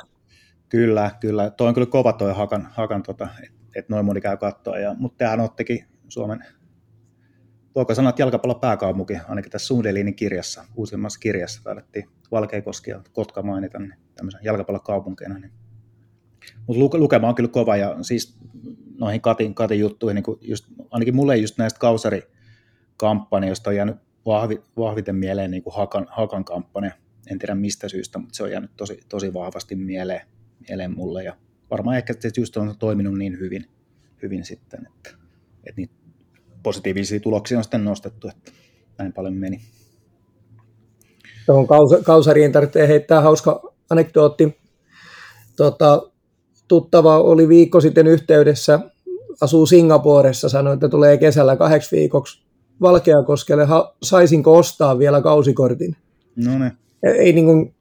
[0.70, 1.50] Kyllä, kyllä.
[1.50, 4.80] Toi on kyllä kova toi Hakan, hakan tota, että et noin moni käy katsoa.
[4.80, 6.46] Ja, mutta tämähän ottikin Suomen,
[7.76, 13.42] voiko sanoa, että jalkapallon pääkaupunki, ainakin tässä Sundelinin kirjassa, uusimmassa kirjassa, taidettiin Valkeakoski ja Kotka
[13.42, 15.40] mainita, niin tämmöisen jalkapallokaupunkeina.
[15.40, 15.52] Niin.
[16.68, 18.38] Mutta lukema on kyllä kova ja siis
[19.00, 24.62] noihin Katin, Katin juttuihin, niin kuin just, ainakin mulle just näistä kausarikampanjoista on jäänyt vahvi,
[24.78, 26.92] vahviten mieleen niin kuin Hakan, Hakan kampanja.
[27.32, 30.22] En tiedä mistä syystä, mutta se on jäänyt tosi, tosi vahvasti mieleen,
[30.68, 31.38] mieleen mulle ja
[31.72, 33.66] varmaan ehkä se just on toiminut niin hyvin,
[34.22, 35.10] hyvin sitten, että,
[35.64, 35.94] että niitä
[36.64, 38.52] positiivisia tuloksia on sitten nostettu, että
[38.98, 39.62] näin paljon meni.
[41.48, 41.68] Tuohon
[42.04, 44.58] kausariin tarvitsee heittää hauska anekdootti.
[45.56, 46.02] Tota,
[46.68, 48.80] tuttava oli viikko sitten yhteydessä,
[49.42, 52.42] asuu Singaporessa, sanoi, että tulee kesällä kahdeksi viikoksi
[52.82, 55.96] Valkeakoskelle, ha, saisinko ostaa vielä kausikortin.
[56.36, 56.72] No ne.
[57.04, 57.76] Ei niin kuin,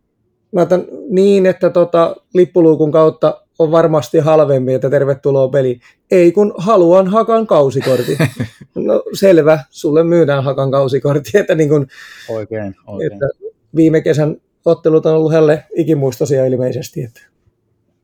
[0.52, 5.80] mä otan niin, että tota, lippuluukun kautta on varmasti halvempi, että tervetuloa peli.
[6.10, 8.18] Ei kun haluan Hakan kausikortin.
[8.74, 11.30] No selvä, sulle myydään Hakan kausikortti.
[11.38, 11.86] Että niin kuin,
[12.28, 13.12] oikein, oikein.
[13.12, 13.45] Että
[13.76, 17.02] viime kesän ottelut on ollut helle ikimuistoisia ilmeisesti.
[17.02, 17.20] Että.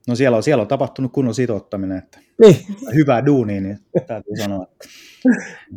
[0.09, 2.57] No siellä on, siellä on tapahtunut kunnon sitouttaminen, että niin.
[2.95, 4.66] hyvää duunia, niin täytyy sanoa.
[4.73, 4.89] Että...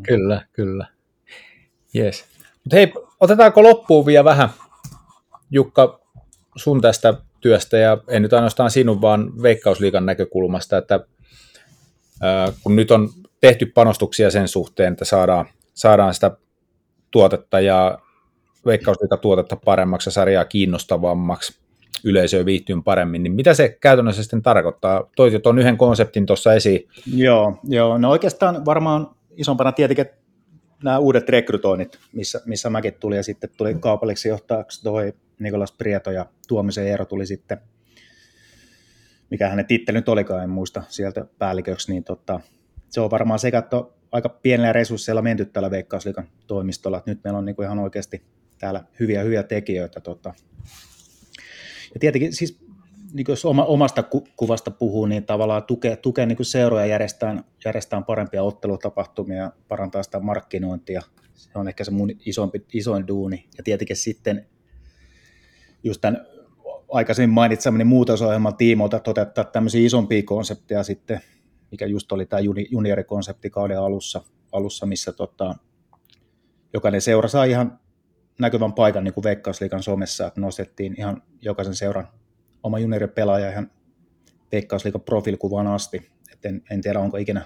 [0.08, 0.88] kyllä, kyllä.
[1.96, 2.26] Yes.
[2.64, 4.50] Mutta hei, otetaanko loppuun vielä vähän,
[5.52, 6.00] Jukka,
[6.56, 11.00] sun tästä työstä, ja ei nyt ainoastaan sinun, vaan Veikkausliikan näkökulmasta, että
[12.22, 13.10] ää, kun nyt on
[13.41, 16.32] tehty panostuksia sen suhteen, että saadaan, saadaan sitä
[17.12, 18.00] tuotetta ja
[18.66, 21.59] veikkausliikatuotetta paremmaksi ja sarjaa kiinnostavammaksi,
[22.03, 25.09] yleisöä viihtyyn paremmin, niin mitä se käytännössä sitten tarkoittaa?
[25.16, 26.88] Toisit tuon yhden konseptin tuossa esiin.
[27.16, 30.05] Joo, joo, no oikeastaan varmaan isompana tietenkin
[30.84, 36.11] nämä uudet rekrytoinnit, missä, missä mäkin tulin, ja sitten tuli kaupalliseksi johtajaksi toi Nikolas Prieto,
[36.11, 37.57] ja Tuomisen Eero tuli sitten,
[39.30, 42.39] mikä hänen titteli nyt olikaan, en muista sieltä päälliköksi, niin tota,
[42.89, 47.38] se on varmaan sekä, että aika pienellä resursseilla menty tällä Veikkausliikan toimistolla, että nyt meillä
[47.38, 48.22] on niin kuin ihan oikeasti
[48.60, 50.01] täällä hyviä, hyviä tekijöitä.
[50.01, 50.34] Tota.
[51.93, 52.66] Ja tietenkin siis
[53.14, 58.03] niin jos oma, omasta ku, kuvasta puhuu, niin tavallaan tukea, tukea niin seuroja järjestään, järjestään
[58.03, 61.01] parempia ottelutapahtumia ja parantaa sitä markkinointia.
[61.34, 63.45] Se on ehkä se mun isompi, isoin duuni.
[63.58, 64.45] Ja tietenkin sitten
[65.84, 66.26] just tämän
[66.91, 71.22] aikaisemmin mainitsemani muutosohjelman tiimoilta toteuttaa tämmöisiä isompia konsepteja sitten,
[71.72, 72.39] mikä just oli tämä
[72.72, 75.56] juniorikonsepti kauden alussa, alussa missä tota,
[76.74, 77.80] jokainen seura saa ihan
[78.40, 82.08] näkyvän paikan niin kuin Veikkausliikan somessa, että nostettiin ihan jokaisen seuran
[82.64, 83.72] oma junioripelaaja ihan
[84.52, 86.12] Veikkausliikan profiilikuvaan asti.
[86.34, 87.46] Et en, en, tiedä, onko ikinä,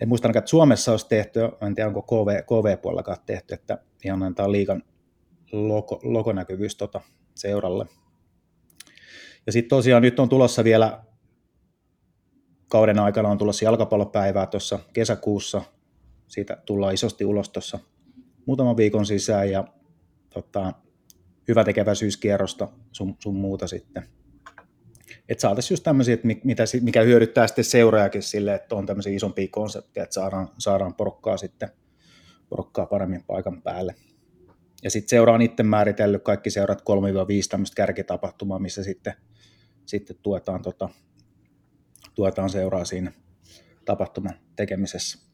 [0.00, 4.22] en muista ainakaan, että Suomessa olisi tehty, en tiedä, onko KV, KV-puolellakaan tehty, että ihan
[4.22, 4.82] antaa liikan
[5.52, 7.00] logo, logonäkyvyys tota
[7.34, 7.86] seuralle.
[9.46, 11.04] Ja sitten tosiaan nyt on tulossa vielä
[12.68, 15.62] kauden aikana on tulossa jalkapallopäivää tuossa kesäkuussa.
[16.28, 17.78] Siitä tullaan isosti ulos tuossa
[18.46, 19.64] muutaman viikon sisään ja
[20.30, 20.72] tota,
[21.48, 24.08] hyvä tekeväisyyskierrosta sun, sun muuta sitten.
[25.28, 29.48] Että saataisiin just tämmöisiä, että mitä, mikä hyödyttää sitten seuraajakin sille, että on tämmöisiä isompia
[29.50, 31.68] konsepteja, että saadaan, saadaan porukkaa sitten
[32.48, 33.94] porukkaa paremmin paikan päälle.
[34.82, 36.84] Ja sitten seura on itse määritellyt kaikki seurat 3-5
[37.50, 39.14] tämmöistä kärkitapahtumaa, missä sitten,
[39.86, 40.88] sitten tuetaan, tota,
[42.14, 43.12] tuetaan seuraa siinä
[43.84, 45.33] tapahtuman tekemisessä.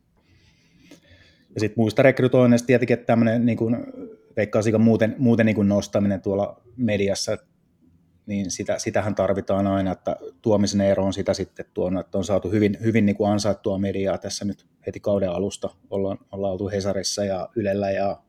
[1.54, 3.76] Ja sitten muista rekrytoinneista tietenkin, että tämmöinen niin kuin,
[4.36, 7.38] veikkaasikaan muuten, muuten niin kuin nostaminen tuolla mediassa,
[8.26, 12.50] niin sitä, sitähän tarvitaan aina, että tuomisen ero on sitä sitten tuonut, että on saatu
[12.50, 15.70] hyvin, hyvin niin kuin ansaittua mediaa tässä nyt heti kauden alusta.
[15.90, 18.22] Ollaan, ollaan oltu Hesarissa ja Ylellä ja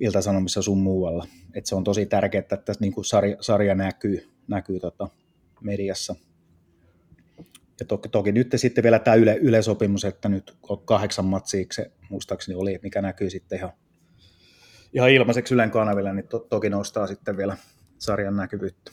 [0.00, 1.26] Iltasanomissa sun muualla.
[1.54, 5.08] Et se on tosi tärkeää, että tässä niin kuin sarja, sarja näkyy, näkyy tota
[5.60, 6.14] mediassa.
[7.80, 12.58] Ja toki, toki nyt sitten vielä tämä yle, ylesopimus, että nyt kahdeksan matsia, se muistaakseni
[12.58, 13.72] oli, mikä näkyy sitten ihan,
[14.92, 17.56] ihan ilmaiseksi Ylen kanavilla, niin to, toki nostaa sitten vielä
[17.98, 18.90] sarjan näkyvyyttä.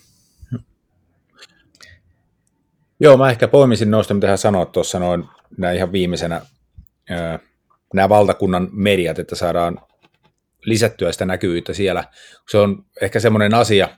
[3.00, 5.24] Joo, mä ehkä poimisin noista, mitä hän sanoi tuossa noin
[5.58, 6.42] näin ihan viimeisenä,
[7.94, 9.80] nämä valtakunnan mediat, että saadaan
[10.66, 12.04] lisättyä sitä näkyvyyttä siellä.
[12.50, 13.90] Se on ehkä semmoinen asia,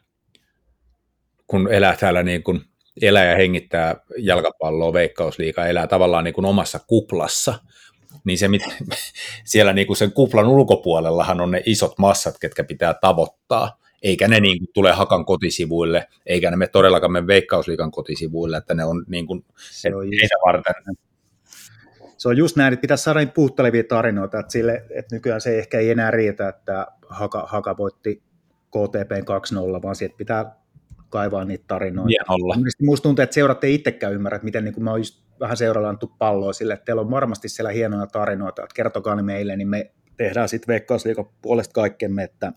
[1.48, 2.69] kun elää täällä niin kuin
[3.02, 7.54] elää ja hengittää jalkapalloa, veikkausliikaa, elää tavallaan niin kuin omassa kuplassa,
[8.24, 8.62] niin se, mit,
[9.44, 14.40] siellä niin kuin sen kuplan ulkopuolellahan on ne isot massat, ketkä pitää tavoittaa, eikä ne
[14.40, 19.06] niin kuin tule Hakan kotisivuille, eikä ne me todellakaan me Veikkausliikan kotisivuille, että ne on
[19.08, 20.06] niin kuin se on
[20.46, 20.96] varten.
[22.18, 25.60] Se on just näin, että pitäisi saada niin puuttelevia tarinoita, että, sille, että nykyään se
[25.60, 28.24] ehkä ei enää riitä, että Haka, Haka voitti
[28.70, 29.12] KTP
[29.78, 30.59] 2-0, vaan sieltä pitää
[31.10, 32.10] kaivaa niitä tarinoita.
[32.10, 32.56] Hienolla.
[32.80, 35.58] Minusta tuntuu, että seurat ei itsekään ymmärrä, että miten niin kuin me on just vähän
[35.58, 39.56] seuralla annettu palloa sille, että teillä on varmasti siellä hienoja tarinoita, että kertokaa ne meille,
[39.56, 42.54] niin me tehdään sitten Veikkausliikan puolesta kaikkemme, että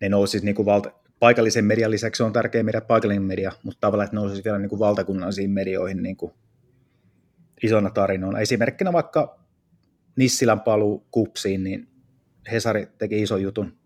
[0.00, 4.04] ne nousisi niin kuin valta, paikallisen median lisäksi on tärkeä media paikallinen media, mutta tavallaan,
[4.04, 6.32] että nousisi vielä niin kuin valtakunnallisiin medioihin niin kuin
[7.62, 8.38] isona tarinoina.
[8.38, 9.40] Esimerkkinä vaikka
[10.16, 11.88] Nissilän paluu kupsiin, niin
[12.52, 13.79] Hesari teki ison jutun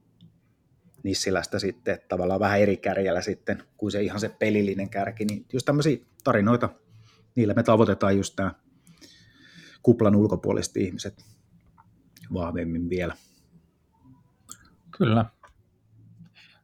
[1.04, 5.66] Nissilästä sitten, tavallaan vähän eri kärjellä sitten kuin se ihan se pelillinen kärki, niin just
[5.66, 6.68] tämmöisiä tarinoita,
[7.34, 8.54] niillä me tavoitetaan just tämä
[9.82, 11.24] kuplan ulkopuoliset ihmiset
[12.34, 13.16] vahvemmin vielä.
[14.98, 15.24] Kyllä.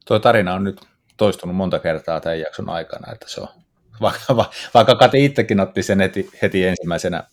[0.07, 0.81] Tuo tarina on nyt
[1.17, 3.49] toistunut monta kertaa tämän jakson aikana, että se on,
[4.01, 4.37] vaikka,
[4.75, 7.25] vaikka Kati itsekin otti sen heti, heti ensimmäisenä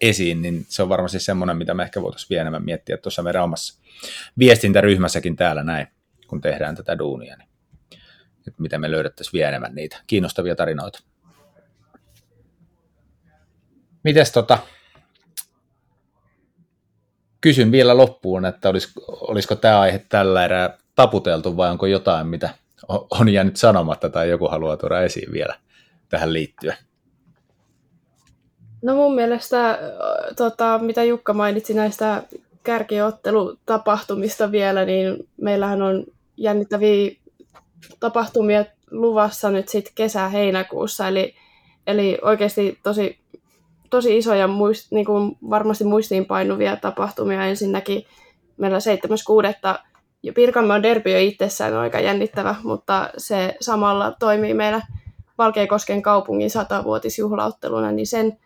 [0.00, 3.44] esiin, niin se on varmasti semmoinen, mitä me ehkä voitaisiin vielä enemmän miettiä tuossa meidän
[3.44, 3.82] omassa
[4.38, 5.86] viestintäryhmässäkin täällä näin,
[6.30, 7.48] kun tehdään tätä duunia, niin
[8.46, 11.00] että miten me löydettäisiin vielä enemmän niitä kiinnostavia tarinoita.
[14.04, 14.58] Mites tota,
[17.40, 22.50] kysyn vielä loppuun, että olisiko, olisiko tämä aihe tällä erää taputeltu vai onko jotain, mitä
[22.88, 25.54] on jäänyt sanomatta tai joku haluaa tuoda esiin vielä
[26.08, 26.76] tähän liittyen?
[28.82, 29.78] No mun mielestä,
[30.36, 32.22] tota, mitä Jukka mainitsi näistä
[32.62, 36.04] kärkiottelutapahtumista vielä, niin meillähän on
[36.40, 37.10] jännittäviä
[38.00, 41.34] tapahtumia luvassa nyt sitten kesä-heinäkuussa, eli,
[41.86, 43.18] eli oikeasti tosi,
[43.90, 47.46] tosi isoja muist, niin kuin varmasti muistiinpainuvia tapahtumia.
[47.46, 48.04] Ensinnäkin
[48.56, 48.78] meillä
[49.74, 49.78] 7.6.
[50.22, 54.82] Ja Pirkanmaan derby on itsessään aika jännittävä, mutta se samalla toimii meillä
[55.38, 58.38] Valkeakosken kaupungin satavuotisjuhlautteluna, niin sen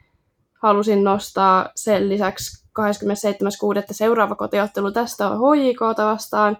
[0.63, 1.69] halusin nostaa.
[1.77, 3.85] Sen lisäksi 27.6.
[3.91, 6.59] seuraava kotiottelu tästä on HJK vastaan.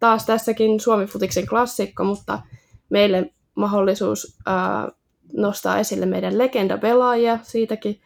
[0.00, 2.38] Taas tässäkin Suomi Futiksen klassikko, mutta
[2.88, 4.88] meille mahdollisuus ää,
[5.32, 7.38] nostaa esille meidän legenda-pelaajia.
[7.42, 8.00] Siitäkin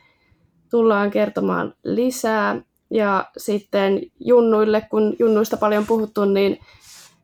[0.70, 2.62] tullaan kertomaan lisää.
[2.90, 6.58] Ja sitten junnuille, kun junnuista paljon puhuttu, niin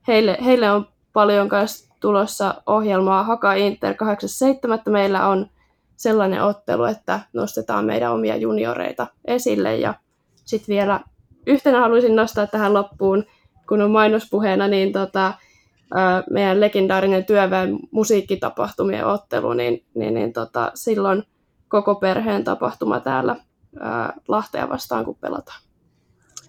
[0.09, 4.91] heille, heille on paljon myös tulossa ohjelmaa Haka Inter 8.7.
[4.91, 5.47] Meillä on
[5.97, 9.77] sellainen ottelu, että nostetaan meidän omia junioreita esille.
[9.77, 9.95] Ja
[10.45, 11.01] sitten vielä
[11.47, 13.25] yhtenä haluaisin nostaa tähän loppuun,
[13.69, 15.35] kun on mainospuheena, niin tota,
[16.31, 21.23] meidän legendaarinen työväen musiikkitapahtumien ottelu, niin, niin, niin tota, silloin
[21.69, 23.37] koko perheen tapahtuma täällä
[23.81, 25.61] ää, Lahtea vastaan, kun pelataan.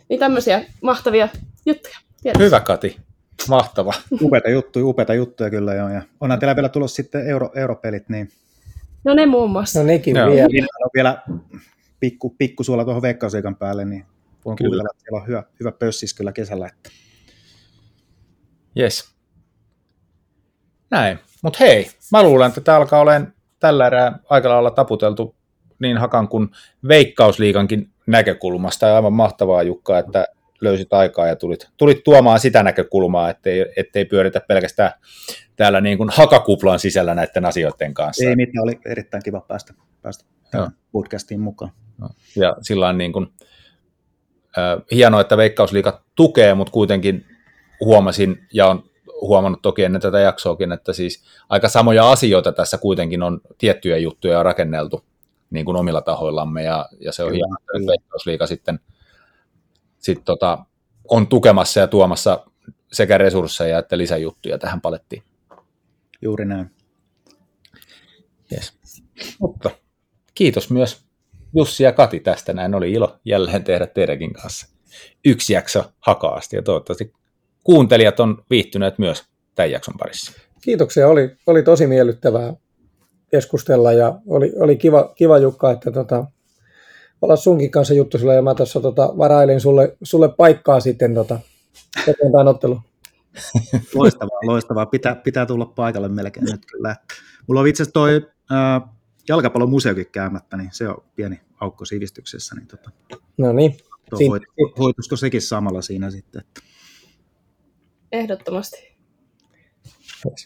[0.10, 1.30] Niin tämmöisiä mahtavia
[1.66, 1.98] juttuja.
[2.22, 2.44] Tiedätkö?
[2.44, 2.98] Hyvä Kati,
[3.50, 3.94] mahtava.
[4.22, 5.90] Upeita juttuja, upeita juttuja kyllä joo.
[5.90, 8.30] Ja onhan teillä vielä tulossa sitten euro, europelit, niin...
[9.04, 9.80] No ne muun muassa.
[9.80, 10.32] No nekin no.
[10.32, 10.48] vielä.
[10.48, 11.22] Niin on vielä
[12.00, 14.06] pikku, pikku suola tuohon veikkausiikan päälle, niin
[14.46, 14.70] voin kyllä.
[14.70, 16.68] kuvitella, että siellä on hyvä, hyvä pössis kyllä kesällä.
[16.68, 16.90] Että...
[18.80, 19.16] Yes.
[20.90, 21.20] Näin.
[21.44, 25.36] Mutta hei, mä luulen, että tämä alkaa olemaan tällä erää aika lailla taputeltu
[25.80, 26.50] niin Hakan kuin
[26.88, 28.88] Veikkausliikankin näkökulmasta.
[28.88, 30.28] Ja aivan mahtavaa Jukka, että
[30.62, 34.92] löysit aikaa ja tulit, tulit tuomaan sitä näkökulmaa, ettei, ettei pyöritä pelkästään
[35.56, 38.30] täällä niin kuin hakakuplan sisällä näiden asioiden kanssa.
[38.30, 40.26] Ei mitään, oli erittäin kiva päästä, päästä
[40.92, 41.72] podcastiin mukaan.
[42.36, 43.28] Ja sillä niin kuin,
[44.58, 47.26] äh, hienoa, että Veikkausliiga tukee, mutta kuitenkin
[47.80, 48.84] huomasin ja on
[49.22, 54.44] huomannut toki ennen tätä jaksoakin, että siis aika samoja asioita tässä kuitenkin on tiettyjä juttuja
[54.44, 55.06] rakenneltu
[55.50, 58.80] niin kuin omilla tahoillamme ja, ja se on hienoa, että Veikkausliiga sitten
[60.00, 60.66] sit tota,
[61.08, 62.46] on tukemassa ja tuomassa
[62.92, 65.24] sekä resursseja että lisäjuttuja tähän palettiin.
[66.22, 66.72] Juuri näin.
[68.52, 68.74] Yes.
[69.40, 69.70] Mutta
[70.34, 71.06] kiitos myös
[71.56, 72.54] Jussi ja Kati tästä.
[72.54, 74.68] Näin oli ilo jälleen tehdä teidänkin kanssa
[75.26, 77.14] yksi jakso hakaasti ja toivottavasti
[77.68, 79.24] kuuntelijat on viihtyneet myös
[79.56, 80.32] tämän jakson parissa.
[80.62, 82.54] Kiitoksia, oli, oli tosi miellyttävää
[83.32, 86.26] keskustella ja oli, oli kiva, kiva Jukka, että tota,
[87.22, 91.40] olla sunkin kanssa juttu sulle ja mä tuossa tota, varailin sulle, sulle paikkaa sitten tota,
[92.08, 92.82] eteenpäin ottelu.
[93.96, 94.86] Loistavaa, loistavaa.
[94.86, 96.96] Pitää, pitää tulla paikalle melkein nyt kyllä.
[97.48, 98.90] Mulla on itse asiassa toi äh,
[99.28, 102.56] jalkapallon museokin käymättä, niin se on pieni aukko sivistyksessä.
[102.56, 102.92] Niin tota,
[103.38, 103.78] no niin.
[104.30, 104.44] Hoit,
[104.80, 106.42] hoituisiko sekin samalla siinä sitten?
[106.42, 106.62] Että...
[108.12, 108.98] Ehdottomasti.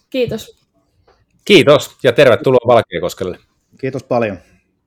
[0.10, 0.68] Kiitos.
[1.46, 3.38] Kiitos ja tervetuloa Valkeakoskelle.
[3.80, 4.40] Kiitos paljon.